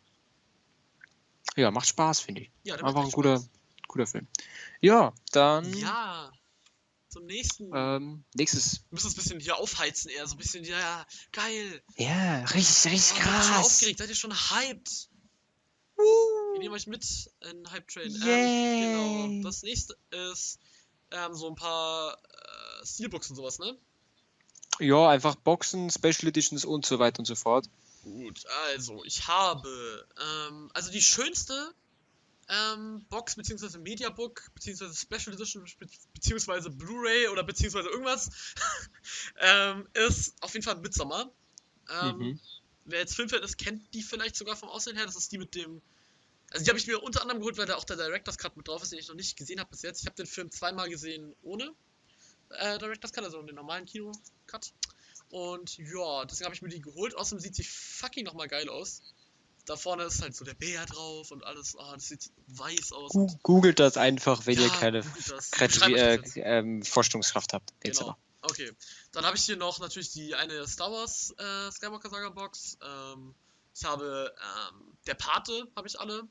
[1.57, 2.51] Ja, macht Spaß, finde ich.
[2.65, 3.51] Ja, Einfach ein guter, Spaß.
[3.89, 4.27] guter Film.
[4.81, 6.33] Ja, dann Ja.
[7.09, 7.71] Zum nächsten.
[7.75, 8.81] ähm, nächstes.
[8.91, 10.27] Wir müssen es ein bisschen hier aufheizen eher.
[10.27, 11.83] So ein bisschen, ja, geil.
[11.97, 13.65] Ja, richtig, richtig Oh, seid ihr schon krass.
[13.67, 13.99] aufgeregt?
[13.99, 15.09] Seid ihr schon hyped?
[15.97, 17.05] Wir Uh, nehmen euch mit
[17.51, 18.11] in Hype Train.
[18.11, 18.85] Yay.
[18.85, 19.49] Ähm, genau.
[19.49, 20.61] Das nächste ist
[21.11, 22.13] ähm, so ein paar
[22.83, 23.77] äh, Steelbooks und sowas, ne?
[24.79, 27.69] Ja, einfach Boxen, Special Editions und so weiter und so fort.
[28.05, 30.07] Gut, also ich habe
[30.49, 31.75] ähm, also die schönste
[32.49, 38.31] ähm, Box beziehungsweise Mediabook beziehungsweise Special Edition be beziehungsweise Blu-ray oder beziehungsweise irgendwas
[39.41, 41.31] ähm, ist auf jeden Fall Midsommar.
[41.91, 42.41] Ähm, Mhm.
[42.88, 45.05] Wer jetzt Filmfan ist, kennt die vielleicht sogar vom Aussehen her.
[45.05, 45.83] Das ist die mit dem.
[46.51, 48.67] Also die habe ich mir unter anderem geholt, weil da auch der Director's Cut mit
[48.67, 50.01] drauf ist, den ich noch nicht gesehen habe bis jetzt.
[50.01, 51.75] Ich habe den Film zweimal gesehen ohne
[52.51, 54.73] äh, Director's Cut, also den normalen Kino-Cut.
[55.31, 57.15] Und ja, deswegen habe ich mir die geholt.
[57.15, 59.03] Außerdem sieht sie fucking nochmal geil aus.
[59.67, 61.77] Da vorne ist halt so der Bär drauf und alles.
[61.77, 63.13] Ah, das sieht weiß aus.
[63.43, 65.51] Googelt das einfach, wenn ihr Ja, keine googelt das.
[65.51, 67.75] Kreativ äh, ähm, Vorstellungskraft habt.
[67.81, 68.17] Genau.
[68.41, 68.73] Okay.
[69.13, 72.79] Dann habe ich hier noch natürlich die eine Star Wars äh, Skywalker Saga Box.
[72.83, 73.35] Ähm,
[73.75, 74.35] ich habe
[74.73, 76.23] ähm, der Pate, habe ich alle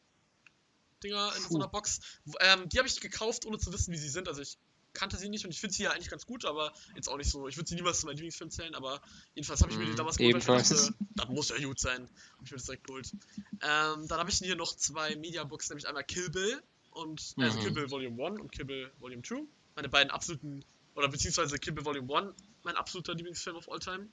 [1.04, 1.56] Dinger in so Puh.
[1.58, 2.00] einer Box.
[2.40, 4.28] Ähm, die habe ich gekauft, ohne zu wissen, wie sie sind.
[4.28, 4.58] Also ich
[4.98, 7.30] kannte sie nicht und ich finde sie ja eigentlich ganz gut, aber jetzt auch nicht
[7.32, 7.48] so.
[7.48, 9.02] Ich würde sie niemals zu meinem Lieblingsfilm zählen, aber
[9.36, 12.04] jedenfalls habe ich mir die Mhm, damals geholt, dachte, das muss ja gut sein.
[12.04, 13.14] Habe ich mir das direkt geholt.
[13.62, 17.60] Ähm, dann habe ich hier noch zwei Mediaboxen, nämlich einmal Kill Bill und also Mhm.
[17.60, 19.48] Kill Bill Volume 1 und Kill Bill Volume 2.
[19.76, 24.10] Meine beiden absoluten, oder beziehungsweise Kill Bill Volume 1, mein absoluter Lieblingsfilm of all time,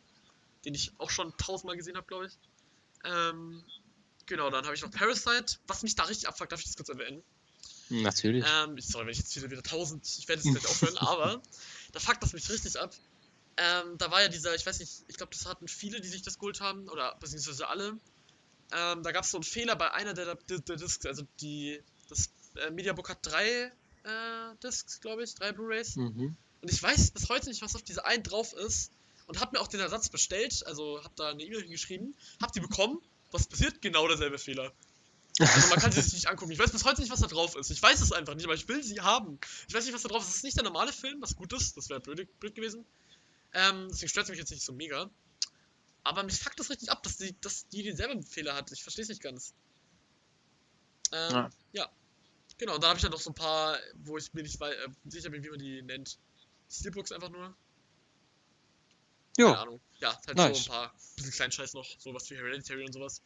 [0.64, 2.38] den ich auch schon tausendmal gesehen habe, glaube ich.
[3.04, 3.64] Ähm,
[4.26, 6.88] genau, dann habe ich noch Parasite, was mich da richtig abfuckt, darf ich das kurz
[6.88, 7.24] erwähnen?
[7.90, 8.44] Natürlich.
[8.46, 11.42] Ähm, sorry, wenn ich jetzt wieder, wieder 1000, ich werde jetzt gleich aufhören, aber
[11.92, 12.94] da fuckt das mich richtig ab.
[13.56, 16.22] Ähm, da war ja dieser, ich weiß nicht, ich glaube, das hatten viele, die sich
[16.22, 17.98] das geholt haben, oder beziehungsweise alle.
[18.72, 21.80] Ähm, da gab es so einen Fehler bei einer der, der, der Discs, also die,
[22.08, 23.70] das äh, Mediabook hat drei
[24.04, 25.96] äh, Discs, glaube ich, drei Blu-Rays.
[25.96, 26.36] Mhm.
[26.62, 28.90] Und ich weiß bis heute nicht, was auf diese einen drauf ist.
[29.26, 32.60] Und hab mir auch den Ersatz bestellt, also hab da eine E-Mail geschrieben, hab die
[32.60, 33.00] bekommen.
[33.30, 33.80] Was passiert?
[33.80, 34.72] Genau derselbe Fehler.
[35.40, 36.52] Also man kann sie sich nicht angucken.
[36.52, 37.70] Ich weiß bis heute nicht, was da drauf ist.
[37.70, 39.38] Ich weiß es einfach nicht, aber ich will sie haben.
[39.66, 40.28] Ich weiß nicht, was da drauf ist.
[40.28, 41.76] Es ist nicht der normale Film, was gut ist.
[41.76, 42.84] Das wäre blöd, blöd gewesen.
[43.52, 45.10] Ähm, deswegen stört es mich jetzt nicht so mega.
[46.04, 48.70] Aber mich fuckt das richtig ab, dass die, dass die denselben Fehler hat.
[48.70, 49.54] Ich verstehe es nicht ganz.
[51.12, 51.50] Ähm, ja.
[51.72, 51.90] Ja.
[52.58, 54.88] Genau, dann habe ich ja noch so ein paar, wo ich mir nicht wei- äh,
[55.06, 56.18] sicher bin, wie man die nennt.
[56.70, 57.56] Steelbooks einfach nur.
[59.36, 59.80] Keine Ja, Ahnung.
[59.98, 60.64] Ja, halt Nice.
[60.64, 63.20] so ein paar bisschen kleinen Scheiß noch, sowas wie Hereditary und sowas.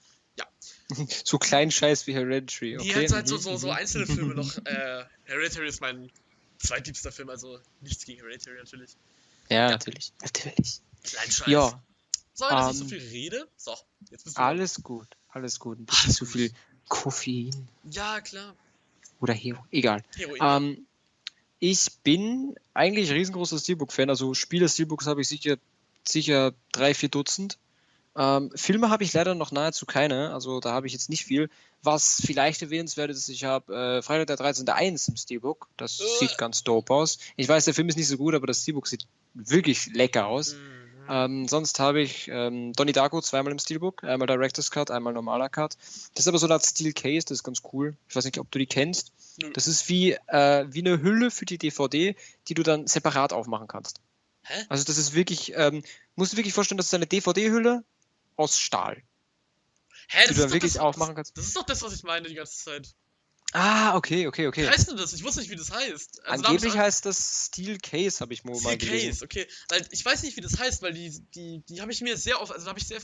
[1.24, 2.76] So kleinen Scheiß wie Hereditary.
[2.78, 3.09] Die Okay.
[3.11, 3.72] halt, so, mhm, so, so mhm.
[3.74, 4.57] einzelne Filme noch.
[4.64, 6.11] Äh, Hereditary ist mein
[6.59, 8.97] zweitliebster Film, also nichts gegen Hereditary natürlich.
[9.51, 10.12] Ja, natürlich.
[10.22, 10.80] Natürlich.
[11.05, 11.49] Kleinscheiß.
[11.49, 11.82] Ja,
[12.34, 13.49] So, dass ich so ähm, viel rede.
[13.57, 13.74] So,
[14.11, 14.43] jetzt bist du.
[14.43, 15.07] alles gut.
[15.30, 15.78] Alles gut.
[15.78, 16.53] Ein bisschen zu viel
[16.89, 18.55] Koffein Ja, klar.
[19.20, 19.64] oder Hero.
[19.70, 20.03] Egal.
[20.16, 20.39] Heroin.
[20.41, 20.86] Ähm,
[21.61, 24.11] ich bin eigentlich riesengroßer Steelbook-Fan.
[24.11, 25.59] Also Spiele Steelbooks habe ich sicher,
[26.07, 27.59] sicher drei, vier Dutzend.
[28.18, 30.34] Ähm, Filme habe ich leider noch nahezu keine.
[30.34, 31.48] Also da habe ich jetzt nicht viel.
[31.82, 34.68] Was vielleicht erwähnenswert ist, ich habe äh, Freitag der 13.
[34.68, 35.68] 1 im Steelbook.
[35.76, 36.04] Das Äh.
[36.18, 37.18] sieht ganz dope aus.
[37.36, 40.54] Ich weiß, der Film ist nicht so gut, aber das Steelbook sieht wirklich lecker aus.
[40.54, 40.58] Mhm.
[41.10, 45.48] Ähm, sonst habe ich ähm, Donnie Darko zweimal im Steelbook, einmal Director's Cut, einmal normaler
[45.48, 45.76] Cut.
[46.14, 47.96] Das ist aber so eine Art Steel Case, das ist ganz cool.
[48.08, 49.12] Ich weiß nicht, ob du die kennst.
[49.40, 49.50] Nö.
[49.54, 52.14] Das ist wie, äh, wie eine Hülle für die DVD,
[52.48, 54.00] die du dann separat aufmachen kannst.
[54.42, 54.64] Hä?
[54.68, 55.82] Also das ist wirklich, ähm,
[56.14, 57.84] musst du wirklich vorstellen, das ist eine DVD-Hülle
[58.39, 59.03] aus Stahl,
[60.09, 61.36] Hä, die du dann wirklich aufmachen kannst.
[61.36, 62.95] Das ist doch das, was ich meine die ganze Zeit.
[63.53, 64.64] Ah, okay, okay, okay.
[64.64, 65.14] Wie heißt denn das?
[65.14, 66.20] Ich wusste nicht, wie das heißt.
[66.26, 69.09] Also, hab Angeblich ich heißt das Steel Case, habe ich mal Steel gelesen.
[69.11, 69.46] Case, okay.
[69.70, 72.42] Weil ich weiß nicht, wie das heißt, weil die, die, die habe ich mir sehr
[72.42, 73.01] oft, also da habe ich sehr,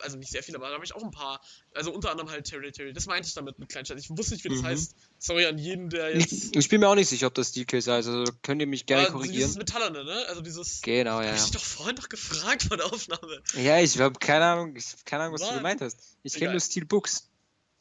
[0.00, 1.42] also nicht sehr viel, aber da habe ich auch ein paar,
[1.74, 2.94] also unter anderem halt Territory.
[2.94, 3.98] Das meinte ich damit mit Kleinstadt.
[3.98, 4.66] Ich wusste nicht, wie das Mhm.
[4.66, 4.94] heißt.
[5.18, 6.32] Sorry an jeden, der jetzt.
[6.32, 8.66] Ich, ich bin mir auch nicht sicher, ob das Steel Case heißt, also könnt ihr
[8.66, 9.52] mich gerne Dieses korrigieren.
[9.58, 10.24] Metallerne, ne?
[10.28, 10.80] Also dieses.
[10.80, 11.32] Genau, Hab ja.
[11.34, 11.44] ich ja.
[11.44, 13.42] dich doch vorhin noch gefragt vor der Aufnahme.
[13.56, 15.50] Ja, ich habe keine Ahnung, ich hab keine Ahnung, was Mann.
[15.50, 15.98] du gemeint hast.
[16.22, 17.28] Ich kenne nur Steel Books.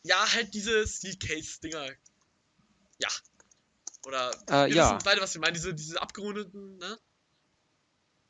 [0.04, 1.90] Ja, halt diese Steel Case-Dinger.
[3.00, 3.10] Ja.
[4.06, 4.32] Oder.
[4.48, 4.96] Äh, wir ja.
[4.96, 5.54] wissen beide, was wir meinen.
[5.54, 7.00] Diese, diese abgerundeten, ne?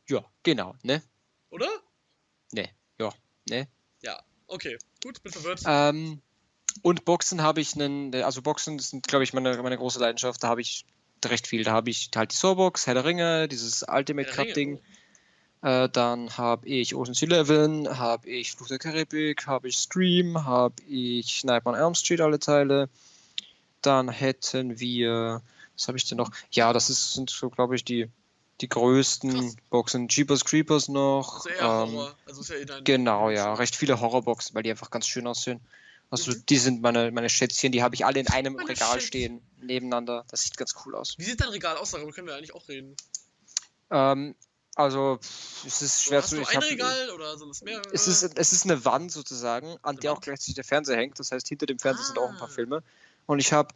[0.10, 1.02] Ja, genau, ne?
[1.50, 1.70] Oder?
[2.52, 2.70] Ne,
[3.00, 3.14] ja,
[3.50, 3.68] ne?
[4.02, 4.22] Ja.
[4.48, 4.78] Okay.
[5.04, 5.62] Gut, bin verwirrt.
[5.66, 6.22] Ähm,
[6.82, 10.44] und Boxen habe ich einen, also Boxen sind, glaube ich, meine, meine große Leidenschaft.
[10.44, 10.86] Da habe ich
[11.24, 11.64] recht viel.
[11.64, 14.82] Da habe ich halt die Soulbox, Herr der Ringe, dieses Ultimate Cup Ding.
[15.62, 20.82] Äh, dann habe ich Ocean's Eleven, habe ich Fluch der Karibik, habe ich Scream, habe
[20.88, 22.89] ich Nightmare on Elm Street alle Teile.
[23.82, 25.41] Dann hätten wir,
[25.76, 26.32] was habe ich denn noch?
[26.51, 28.09] Ja, das ist, sind so, glaube ich, die,
[28.62, 29.55] die größten Krass.
[29.70, 30.07] Boxen.
[30.07, 31.45] Jeepers Creepers noch.
[31.45, 32.16] Eher ähm, Horror.
[32.26, 32.80] Also ja.
[32.84, 35.59] Genau, ja, recht viele Horrorboxen, weil die einfach ganz schön aussehen.
[36.09, 36.43] Also Mhm.
[36.49, 39.07] die sind meine, meine Schätzchen, die habe ich alle in einem Meine Regal Schätzchen.
[39.07, 40.26] stehen, nebeneinander.
[40.30, 41.16] Das sieht ganz cool aus.
[41.18, 41.91] Wie sieht dein Regal aus?
[41.91, 42.95] Darüber können wir eigentlich auch reden.
[43.91, 44.36] Ähm,
[44.76, 45.20] also
[45.66, 46.36] es ist schwer hast zu.
[46.38, 47.84] du ich ein Regal oder sind es mehrere?
[47.94, 51.20] Es ist, es ist eine Wand sozusagen, an Eine der auch gleichzeitig der Fernseher hängt.
[51.20, 52.52] Das heißt, hinter dem Fernseher sind auch ein paar Ah.
[52.52, 52.84] Filme.
[53.26, 53.74] Und ich habe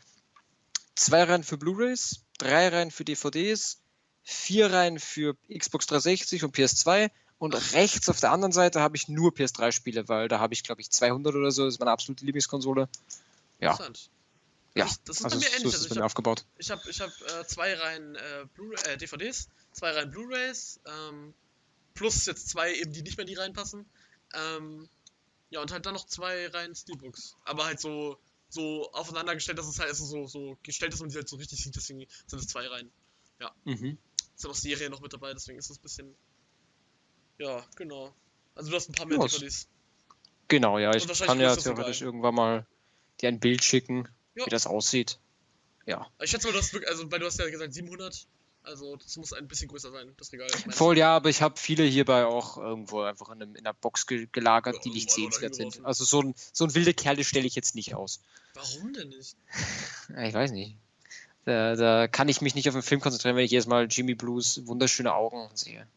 [0.95, 3.79] zwei Reihen für Blu-rays, drei Reihen für DVDs,
[4.23, 9.07] vier Reihen für Xbox 360 und PS2 und rechts auf der anderen Seite habe ich
[9.09, 11.65] nur PS3-Spiele, weil da habe ich, glaube ich, 200 oder so.
[11.65, 12.87] Das ist meine absolute Lieblingskonsole.
[13.59, 14.09] Ja, Interessant.
[14.75, 14.85] Ja.
[14.85, 15.73] Ich, das ist Also bei mir so ähnlich.
[15.73, 16.45] ist es Also ich habe aufgebaut.
[16.57, 21.33] ich hab, ich hab, äh, zwei Reihen äh, äh, DVDs, zwei Reihen Blu-Rays, ähm,
[21.93, 23.85] plus jetzt zwei eben, die nicht mehr in die reinpassen.
[24.33, 24.89] Ähm,
[25.49, 27.35] ja, und halt dann noch zwei Reihen Steelbooks.
[27.43, 28.17] Aber halt so,
[28.49, 31.37] so aufeinander gestellt, dass es halt also so, so gestellt ist und die halt so
[31.37, 32.91] richtig sieht, deswegen sind es zwei Reihen.
[33.63, 33.97] Mhm.
[34.35, 36.15] Ist ja noch Serie noch mit dabei, deswegen ist es ein bisschen.
[37.37, 38.13] Ja, genau.
[38.53, 39.67] Also du hast ein paar mehr Ja, DVDs.
[40.47, 40.93] Genau, ja.
[40.95, 42.67] Ich kann ja theoretisch irgendwann mal
[43.21, 44.45] dir ein Bild schicken, Ja.
[44.45, 45.19] wie das aussieht.
[45.85, 46.07] Ja.
[46.21, 48.27] Ich schätze mal, du hast wirklich, also weil du hast ja gesagt 700.
[48.63, 50.47] Also das muss ein bisschen größer sein, das Regal.
[50.69, 54.07] Voll, ja, aber ich habe viele hierbei auch irgendwo einfach in, einem, in einer Box
[54.07, 55.85] ge gelagert, Ja, die nicht oder sehenswert sind.
[55.85, 58.21] Also so ein, so ein wilde Kerle stelle ich jetzt nicht aus.
[58.55, 59.35] Warum denn nicht?
[60.17, 60.77] Ich weiß nicht.
[61.45, 64.15] Da, da kann ich mich nicht auf den Film konzentrieren, wenn ich jedes Mal Jimmy
[64.15, 65.87] Blues wunderschöne Augen sehe.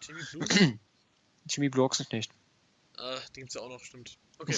[0.00, 0.78] Jimmy Blue?
[1.48, 2.06] Jimmy Blue Ochsen
[2.98, 4.18] ah, den gibt's ja auch noch, stimmt.
[4.36, 4.52] Okay.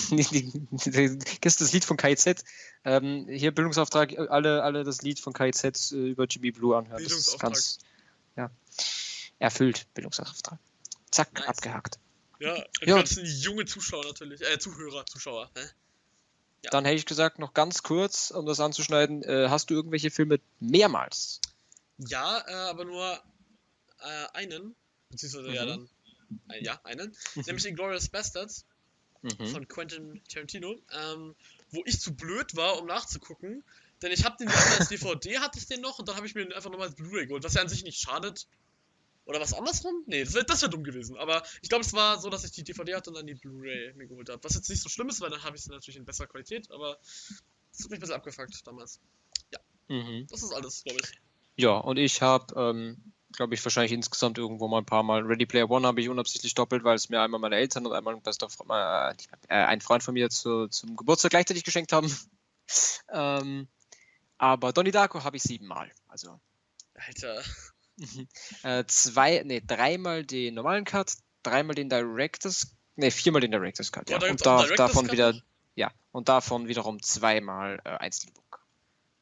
[1.43, 2.43] Kennst du das Lied von KIZ?
[2.85, 7.03] Ähm, hier Bildungsauftrag, alle, alle das Lied von KIZ äh, über Jimmy Blue anhören.
[7.05, 7.53] Das ist Bildungsauftrag.
[7.53, 7.79] ganz,
[8.37, 8.51] ja,
[9.39, 10.59] erfüllt, Bildungsauftrag.
[11.11, 11.47] Zack, Nice.
[11.49, 11.99] abgehakt.
[12.41, 12.97] Ja, die Ja.
[12.97, 14.41] ganzen junge Zuschauer natürlich.
[14.41, 15.51] Äh, Zuhörer, Zuschauer.
[15.55, 15.61] Hä?
[16.65, 16.71] Ja.
[16.71, 20.41] Dann hätte ich gesagt, noch ganz kurz, um das anzuschneiden, äh, hast du irgendwelche Filme
[20.59, 21.41] mehrmals?
[21.99, 23.21] Ja, äh, aber nur
[24.01, 24.75] äh, einen.
[25.11, 25.69] Beziehungsweise ja Mhm.
[25.69, 25.89] dann.
[26.49, 27.17] Ein, ja, einen.
[27.47, 28.65] Nämlich Inglourious Bastards
[29.23, 29.47] Mhm.
[29.47, 30.77] von Quentin Tarantino.
[30.93, 31.35] Ähm,
[31.71, 33.65] wo ich zu blöd war, um nachzugucken.
[34.03, 36.35] Denn ich habe den ja als DVD, hatte ich den noch und dann habe ich
[36.35, 38.47] mir den einfach nochmal als Blu-ray geholt, was ja an sich nicht schadet.
[39.25, 40.05] Oder was andersrum?
[40.07, 41.17] Nee, das wäre wär dumm gewesen.
[41.17, 43.95] Aber ich glaube, es war so, dass ich die DVD hatte und dann die Blu-ray
[43.95, 44.43] mir geholt habe.
[44.45, 46.71] Was jetzt nicht so schlimm ist, weil dann habe ich sie natürlich in besserer Qualität,
[46.71, 49.01] aber es hat mich ein bisschen abgefuckt damals.
[49.89, 50.27] Mhm.
[50.31, 51.13] Das ist alles, glaube ich.
[51.57, 55.47] Ja, und ich habe, ähm, glaube ich, wahrscheinlich insgesamt irgendwo mal ein paar Mal Ready
[55.47, 58.23] Player One habe ich unabsichtlich doppelt, weil es mir einmal meine Eltern und einmal ein
[58.23, 59.15] bester äh,
[59.49, 62.15] äh, ein Freund von mir zu, zum Geburtstag gleichzeitig geschenkt haben.
[63.13, 63.69] ähm,
[64.39, 65.91] aber Donnie Darko habe ich siebenmal.
[66.09, 66.41] Also
[66.95, 67.43] Alter.
[68.63, 74.09] äh, zwei, nee, dreimal den normalen Cut, dreimal den Directors, nee, viermal den Directors Cut.
[74.09, 74.19] Oh, Ja.
[74.19, 75.41] da Und da, davon Cut wieder,
[75.75, 78.65] ja, und davon wiederum zweimal äh, ein Steelbook.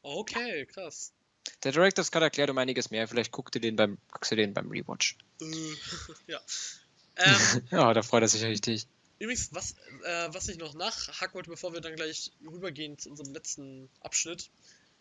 [0.02, 1.12] Okay, krass.
[1.62, 3.08] Der Director's Cut erklärt um einiges mehr.
[3.08, 5.16] Vielleicht guckt ihr den beim, guckst du den beim Rewatch.
[5.40, 5.44] Äh,
[6.26, 6.40] ja.
[7.16, 8.86] Ähm, Ja, da freut er sich richtig.
[9.18, 9.72] übrigens, was,
[10.04, 14.50] äh, was ich noch nachhaken wollte, bevor wir dann gleich rübergehen zu unserem letzten Abschnitt.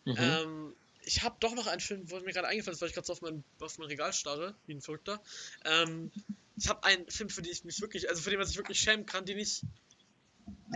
[0.04, 0.16] Mhm.
[0.18, 0.72] Ähm,
[1.06, 3.12] ich habe doch noch einen Film, wo mir gerade eingefallen ist, weil ich gerade so
[3.12, 5.22] auf mein, auf mein Regal starre, wie ein Verrückter.
[5.64, 6.10] Ähm,
[6.56, 8.78] ich habe einen Film, für den ich mich wirklich, also für den man sich wirklich
[8.78, 9.62] schämen kann, den ich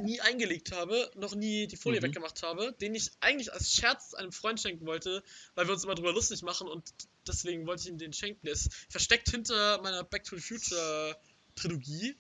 [0.03, 2.05] nie eingelegt habe, noch nie die Folie Mhm.
[2.07, 5.23] weggemacht habe, den ich eigentlich als Scherz einem Freund schenken wollte,
[5.55, 6.91] weil wir uns immer drüber lustig machen und
[7.27, 8.41] deswegen wollte ich ihm den schenken.
[8.45, 11.17] Der ist versteckt hinter meiner Back to the Future
[11.57, 12.17] Trilogie,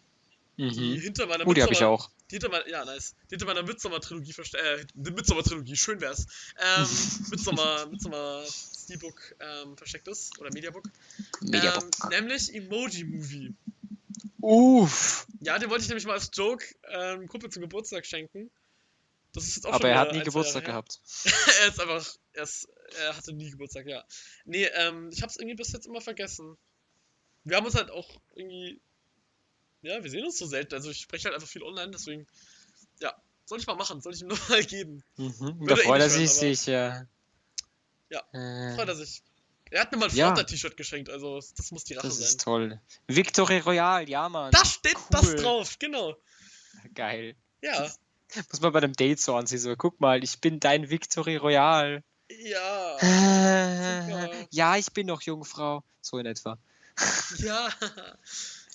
[0.56, 1.00] die Mhm.
[1.00, 2.10] hinter meiner Oh, die habe ich auch.
[2.30, 3.14] die hinter meiner, ja, nice.
[3.30, 4.64] Die hinter meiner Midsommar-Trilogie versteckt.
[4.64, 6.26] Äh, die Midsommar-Trilogie, schön wär's.
[6.60, 6.88] Ähm,
[7.30, 10.36] Midsommar, Midsommar Steelbook ähm, versteckt ist.
[10.40, 10.90] Oder Mediabook.
[11.42, 11.84] Mediabook.
[12.02, 13.54] Ähm, nämlich Emoji Movie.
[14.40, 15.26] Uff.
[15.40, 18.50] Ja, den wollte ich nämlich mal als Joke ähm, Kumpel zum Geburtstag schenken.
[19.32, 21.00] Das ist jetzt auch Aber er hat nie Geburtstag gehabt.
[21.60, 22.06] er ist einfach.
[22.32, 22.68] Er, ist,
[22.98, 24.04] er hatte nie Geburtstag, ja.
[24.44, 26.56] Nee, ähm, ich hab's irgendwie bis jetzt immer vergessen.
[27.44, 28.80] Wir haben uns halt auch irgendwie.
[29.82, 30.74] Ja, wir sehen uns so selten.
[30.74, 32.26] Also ich spreche halt einfach viel online, deswegen.
[33.00, 33.14] Ja,
[33.44, 35.02] soll ich mal machen, soll ich ihm nochmal geben.
[35.16, 35.34] Mhm.
[35.38, 37.08] Da Würde eh freut er sich aber- sicher.
[38.10, 39.22] Ja, Äh, Freut er sich.
[39.70, 40.26] Er hat mir mal ein Ja.
[40.34, 42.26] Flatter-T-Shirt geschenkt, also das muss die Rache das sein.
[42.26, 42.80] ist toll.
[43.06, 44.50] Victory Royale, ja, Mann.
[44.50, 45.36] Da steht das Cool.
[45.36, 46.14] drauf, genau.
[46.94, 47.34] Geil.
[47.62, 47.90] Ja,
[48.50, 52.02] Muss man bei einem Date so anziehen, so, guck mal, ich bin dein Victory Royale.
[52.28, 55.82] ja, Äh, ja, ich bin noch Jungfrau.
[56.02, 56.58] So in etwa.
[57.38, 57.68] ja.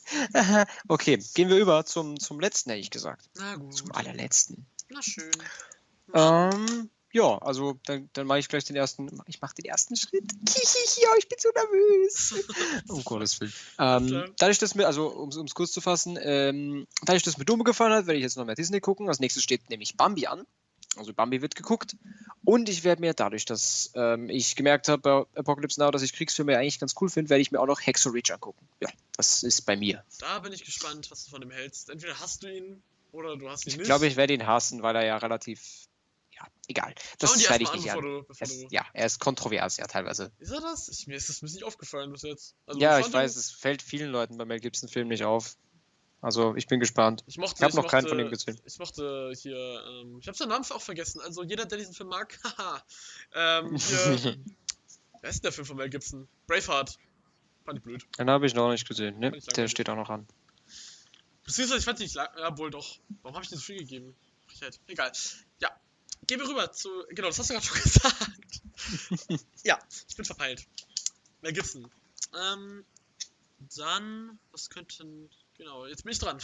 [0.87, 3.29] okay, gehen wir über zum, zum letzten, hätte ich gesagt.
[3.35, 3.75] Na gut.
[3.75, 4.65] Zum allerletzten.
[4.89, 5.31] Na schön.
[6.13, 9.21] Ähm, ja, also dann, dann mache ich gleich den ersten.
[9.27, 10.23] Ich mache den ersten Schritt.
[11.01, 12.33] ja, ich bin so nervös.
[12.89, 13.53] um Gottes Willen.
[13.79, 17.63] Ähm, dadurch, dass mir, also um es kurz zu fassen, ähm, dadurch, dass mir Dumme
[17.63, 19.07] gefallen hat, werde ich jetzt noch mehr Disney gucken.
[19.07, 20.45] Als nächstes steht nämlich Bambi an.
[20.95, 21.95] Also Bambi wird geguckt.
[22.45, 26.13] Und ich werde mir dadurch, dass ähm, ich gemerkt habe bei Apocalypse Now, dass ich
[26.13, 28.67] Kriegsfilme eigentlich ganz cool finde, werde ich mir auch noch Hexo Reach angucken.
[28.81, 30.03] Ja, das ist bei mir.
[30.19, 31.89] Da bin ich gespannt, was du von dem hältst.
[31.89, 33.85] Entweder hast du ihn oder du hast ihn Ich nicht.
[33.85, 35.61] glaube, ich werde ihn hassen, weil er ja relativ.
[36.35, 36.93] Ja, egal.
[37.19, 38.67] Das schneide ich nicht an, du, Es, du...
[38.71, 40.31] ja, er ist kontrovers, ja, teilweise.
[40.39, 40.89] Ist er das?
[40.89, 42.55] Ich, mir ist das ist nicht aufgefallen bis jetzt.
[42.65, 45.57] Also, ja, ich weiß, es fällt vielen Leuten bei Mel Gibson Film nicht auf.
[46.21, 47.23] Also, ich bin gespannt.
[47.27, 48.57] Ich mochte, Ich habe noch keinen von ihm gesehen.
[48.65, 51.19] Ich mochte hier, ähm, ich habe seinen Namen auch vergessen.
[51.19, 52.81] Also jeder, der diesen Film mag, haha.
[53.33, 54.37] ähm, hier,
[55.21, 56.29] wer ist denn der Film von Mel Gibson?
[56.47, 56.97] Braveheart.
[57.65, 58.05] Fand ich blöd.
[58.17, 59.19] Den habe ich noch nicht gesehen.
[59.19, 60.27] Ne, der steht auch noch an.
[61.45, 62.99] Beziehungsweise ich fand ihn nicht lang, ja wohl doch.
[63.21, 64.15] Warum habe ich den so viel gegeben?
[64.87, 65.11] Egal.
[65.59, 65.71] Ja.
[66.27, 68.61] Gehen wir rüber zu, genau, das hast du gerade schon gesagt.
[69.63, 70.65] ja, ich bin verpeilt.
[71.41, 71.89] Mel Gibson.
[72.39, 72.85] Ähm,
[73.77, 76.39] dann, was könnten, genau, jetzt bin ich dran.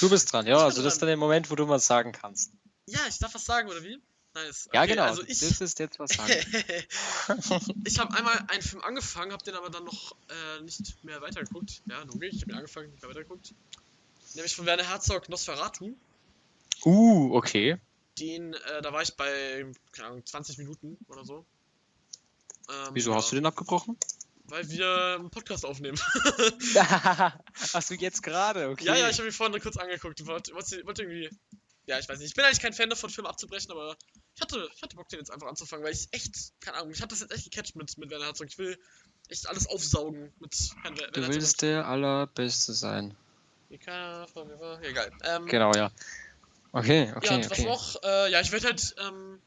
[0.00, 0.58] Du bist dran, ja.
[0.58, 2.52] Also, das ist dann der Moment, wo du was sagen kannst.
[2.86, 3.98] ja, ich darf was sagen, oder wie?
[4.34, 4.68] Nice.
[4.72, 5.04] Ja, Okay, genau.
[5.04, 6.32] Also ich, dürftest jetzt was sagen.
[7.84, 11.82] ich habe einmal einen Film angefangen, habe den aber dann noch äh, nicht mehr weitergeguckt.
[11.86, 13.54] Ja, logisch, ich habe ihn angefangen, nicht mehr weitergeguckt.
[14.34, 15.96] Nämlich von Werner Herzog Nosferatu.
[16.84, 17.78] uh, okay.
[18.20, 21.44] Den, äh, da war ich bei, keine Ahnung, 20 Minuten oder so.
[22.68, 23.96] Ähm, Wieso hast du den abgebrochen?
[24.44, 25.98] Weil wir einen Podcast aufnehmen.
[26.74, 28.70] hast du jetzt gerade?
[28.70, 28.84] Okay.
[28.84, 30.26] Ja, ja, ich habe mir vorhin kurz angeguckt.
[30.26, 31.30] Wollte, wollte, wollte irgendwie.
[31.86, 32.28] Ja, ich weiß nicht.
[32.28, 33.96] Ich bin eigentlich kein Fan davon, Filme abzubrechen, aber
[34.34, 37.00] ich hatte, ich hatte Bock, den jetzt einfach anzufangen, weil ich echt, keine Ahnung, ich
[37.00, 38.46] hatte das jetzt echt gecatcht mit, mit Werner Herzog.
[38.48, 38.78] Ich will
[39.28, 43.16] echt alles aufsaugen mit Herrn Werner Du willst der Allerbeste sein.
[44.82, 45.12] Egal.
[45.24, 45.90] Ähm, Genau, ja.
[46.72, 47.64] Okay, okay, ja, und was okay.
[47.64, 48.02] noch?
[48.02, 49.40] Äh, ja, ich werde halt, ähm,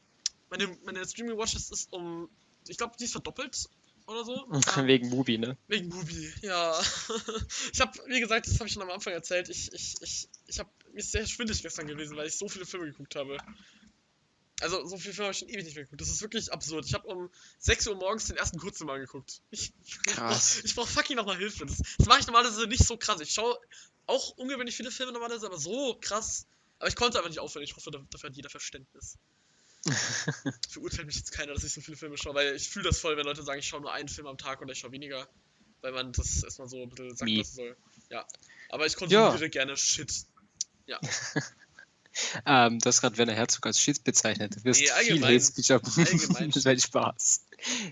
[0.50, 2.28] meine, meine Streaming Watches ist um,
[2.66, 3.68] ich glaube, die ist verdoppelt
[4.06, 4.46] oder so.
[4.86, 5.56] Wegen Mubi, ne?
[5.68, 6.80] Wegen Bubi, ja.
[7.72, 9.48] ich habe, wie gesagt, das habe ich schon am Anfang erzählt.
[9.48, 12.66] Ich, ich, ich, ich habe mir ist sehr schwindig gestern gewesen, weil ich so viele
[12.66, 13.38] Filme geguckt habe.
[14.60, 16.00] Also, so viele Filme habe ich schon ewig nicht mehr geguckt.
[16.00, 16.86] Das ist wirklich absurd.
[16.86, 19.40] Ich habe um 6 Uhr morgens den ersten Kurzfilm angeguckt.
[19.50, 19.72] Ich,
[20.06, 20.60] Krass.
[20.64, 21.66] Ich brauche fucking nochmal Hilfe.
[21.66, 23.20] Das, das mache ich normalerweise nicht so krass.
[23.20, 23.58] Ich schaue
[24.06, 26.46] auch ungewöhnlich viele Filme normalerweise, aber so krass.
[26.82, 27.62] Aber ich konnte einfach nicht aufhören.
[27.62, 29.16] Ich hoffe, da- dafür hat jeder Verständnis.
[30.68, 33.16] Verurteilt mich jetzt keiner, dass ich so viele Filme schaue, weil ich fühle das voll,
[33.16, 35.28] wenn Leute sagen, ich schaue nur einen Film am Tag oder ich schaue weniger.
[35.80, 37.38] Weil man das erstmal so ein bisschen sagen Wie?
[37.38, 37.76] lassen soll.
[38.10, 38.26] Ja.
[38.70, 39.48] Aber ich konsumiere Ja.
[39.48, 40.26] gerne Shit.
[42.44, 44.54] Ähm, du hast gerade Werner Herzog als Shit bezeichnet.
[44.56, 45.24] Du wirst Nee, viel.
[45.24, 45.68] Hate Speech
[46.54, 47.46] das wäre Spaß.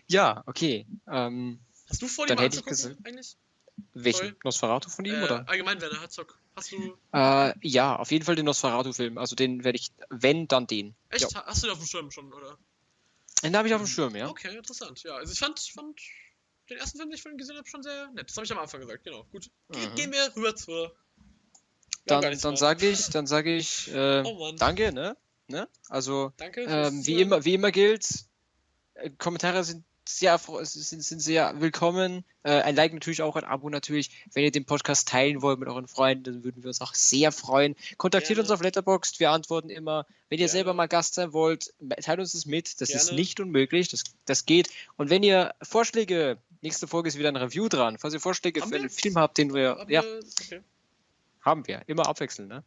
[0.08, 0.86] Ja, okay.
[1.10, 3.36] Ähm, Hast du vor, die Dann mal hätte ich eigentlich?
[3.94, 4.18] welchen?
[4.20, 4.36] Toll.
[4.44, 5.48] Nosferatu von ihm, Äh, oder?
[5.48, 6.38] allgemein Werner Herzog.
[6.60, 6.96] Hast du.
[7.12, 9.18] Äh, ja, auf jeden Fall den Nosferatu-Film.
[9.18, 10.94] Also den werde ich, wenn, dann den.
[11.08, 11.32] Echt?
[11.32, 11.44] Ja.
[11.46, 12.58] Hast du den auf dem Schirm schon, oder?
[13.42, 14.28] Den habe ich auf dem Schirm, ja.
[14.28, 15.02] Okay, interessant.
[15.02, 15.98] Ja, also ich fand, fand
[16.68, 18.28] den ersten Film, den ich von ihm gesehen habe, schon sehr nett.
[18.28, 19.24] Das habe ich am Anfang gesagt, genau.
[19.32, 19.50] Gut.
[19.70, 19.94] Ge Mhm.
[19.94, 20.94] Gehen wir rüber zur.
[22.04, 25.16] Wir Dann, dann sage ich, dann sage ich, äh, Oh danke, ne?
[25.48, 25.68] ne?
[25.88, 26.62] Also, Danke.
[26.62, 28.06] ähm, wie immer, wie immer gilt,
[28.94, 29.84] Äh, Kommentare sind
[30.18, 32.24] sehr, sind, sind sehr willkommen.
[32.42, 34.10] Äh, ein Like natürlich auch, ein Abo natürlich.
[34.32, 37.32] Wenn ihr den Podcast teilen wollt mit euren Freunden, dann würden wir uns auch sehr
[37.32, 37.76] freuen.
[37.96, 38.42] Kontaktiert Gerne.
[38.42, 40.06] uns auf Letterboxd, wir antworten immer.
[40.28, 40.52] Wenn ihr Gerne.
[40.52, 42.80] selber mal Gast sein wollt, teilt uns das mit.
[42.80, 43.20] Das ist Gerne.
[43.20, 44.70] nicht unmöglich, das, das geht.
[44.96, 47.98] Und wenn ihr Vorschläge, nächste Folge ist wieder ein Review dran.
[47.98, 48.80] Falls ihr Vorschläge Haben für wir?
[48.80, 50.60] einen Film habt, den wir, Aber, ja, okay.
[51.40, 52.64] haben wir, immer abwechselnd, ne?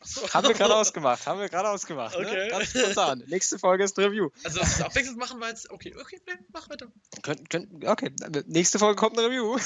[0.32, 2.14] Haben wir gerade ausgemacht, haben wir gerade ausgemacht.
[2.14, 2.44] Okay.
[2.44, 2.48] Ne?
[2.48, 3.24] Ganz spontan.
[3.26, 4.30] Nächste Folge ist ein Review.
[4.44, 5.70] Also, das abwechselnd machen wir jetzt.
[5.70, 6.86] Okay, okay, nee, mach weiter.
[7.22, 8.12] Könnt, könnt, okay,
[8.46, 9.58] nächste Folge kommt ein Review.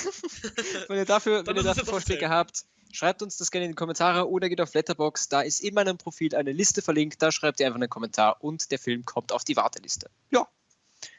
[0.88, 3.76] wenn ihr dafür, wenn ihr ist dafür Vorschläge habt, schreibt uns das gerne in die
[3.76, 5.28] Kommentare oder geht auf Letterbox.
[5.28, 7.20] Da ist in meinem Profil eine Liste verlinkt.
[7.20, 10.10] Da schreibt ihr einfach einen Kommentar und der Film kommt auf die Warteliste.
[10.30, 10.48] Ja.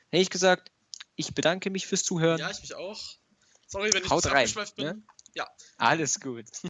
[0.09, 0.71] Hätte ich gesagt,
[1.15, 2.39] ich bedanke mich fürs Zuhören.
[2.39, 2.99] Ja, ich mich auch.
[3.67, 4.85] Sorry, wenn ich Haut rein, abgeschweift bin.
[4.85, 5.03] ne?
[5.35, 5.47] Ja.
[5.77, 6.45] Alles gut.